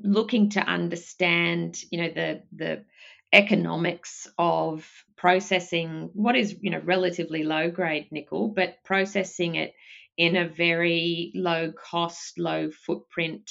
looking 0.02 0.50
to 0.50 0.60
understand, 0.60 1.78
you 1.90 2.02
know, 2.02 2.10
the 2.14 2.42
the 2.52 2.84
economics 3.32 4.26
of 4.38 4.88
processing 5.16 6.10
what 6.14 6.34
is 6.34 6.56
you 6.60 6.70
know 6.70 6.80
relatively 6.84 7.44
low 7.44 7.70
grade 7.70 8.08
nickel, 8.10 8.48
but 8.48 8.76
processing 8.84 9.56
it 9.56 9.74
in 10.16 10.36
a 10.36 10.48
very 10.48 11.32
low 11.34 11.72
cost, 11.72 12.38
low 12.38 12.70
footprint 12.70 13.50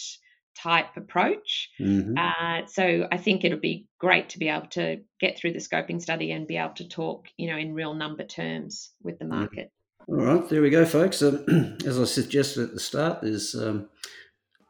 type 0.56 0.98
approach. 0.98 1.70
Mm-hmm. 1.80 2.18
Uh, 2.18 2.68
so 2.68 3.08
I 3.12 3.18
think 3.18 3.44
it'll 3.44 3.60
be 3.60 3.88
great 3.98 4.30
to 4.30 4.40
be 4.40 4.50
able 4.50 4.68
to 4.68 4.98
get 5.20 5.38
through 5.38 5.54
the 5.54 5.60
scoping 5.60 6.02
study 6.02 6.32
and 6.32 6.48
be 6.48 6.58
able 6.58 6.74
to 6.76 6.88
talk, 6.88 7.28
you 7.38 7.50
know, 7.50 7.58
in 7.58 7.74
real 7.74 7.94
number 7.94 8.24
terms 8.24 8.92
with 9.02 9.20
the 9.20 9.26
mm-hmm. 9.26 9.40
market. 9.40 9.72
All 10.08 10.16
right, 10.16 10.50
there 10.50 10.62
we 10.62 10.70
go, 10.70 10.86
folks. 10.86 11.22
Um, 11.22 11.78
as 11.86 12.00
I 12.00 12.06
suggested 12.06 12.64
at 12.64 12.74
the 12.74 12.80
start, 12.80 13.22
there's 13.22 13.56
um, 13.56 13.90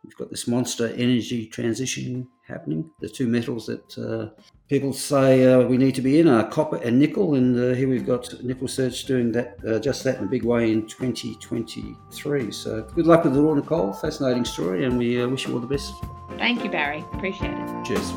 we've 0.04 0.16
got 0.16 0.30
this 0.30 0.48
monster 0.48 0.88
energy 0.96 1.46
transition 1.48 2.28
happening. 2.48 2.90
The 3.00 3.10
two 3.10 3.28
metals 3.28 3.68
that 3.68 3.98
uh, 3.98 4.42
people 4.68 4.94
say 4.94 5.46
uh, 5.46 5.62
we 5.62 5.78
need 5.78 5.96
to 5.96 6.02
be 6.02 6.20
in 6.20 6.28
are 6.28 6.48
copper 6.50 6.78
and 6.78 7.00
nickel, 7.00 7.36
and 7.36 7.58
uh, 7.58 7.76
here 7.76 7.90
we've 7.90 8.06
got 8.06 8.24
NickelSearch 8.24 9.06
doing 9.08 9.32
that 9.34 9.58
uh, 9.68 9.80
just 9.80 10.04
that 10.04 10.18
in 10.18 10.26
a 10.26 10.28
big 10.28 10.44
way 10.44 10.72
in 10.72 10.88
2023. 10.88 12.52
So 12.52 12.82
good 12.96 13.08
luck 13.08 13.24
with 13.24 13.36
it 13.36 13.40
all, 13.40 13.56
Nicole. 13.56 13.94
Fascinating 13.94 14.46
story, 14.46 14.86
and 14.86 14.98
we 14.98 15.22
uh, 15.22 15.28
wish 15.28 15.48
you 15.48 15.54
all 15.54 15.60
the 15.60 15.68
best. 15.68 15.94
Thank 16.38 16.64
you, 16.64 16.70
Barry. 16.70 17.04
Appreciate 17.14 17.52
it. 17.52 17.86
Cheers. 17.86 18.12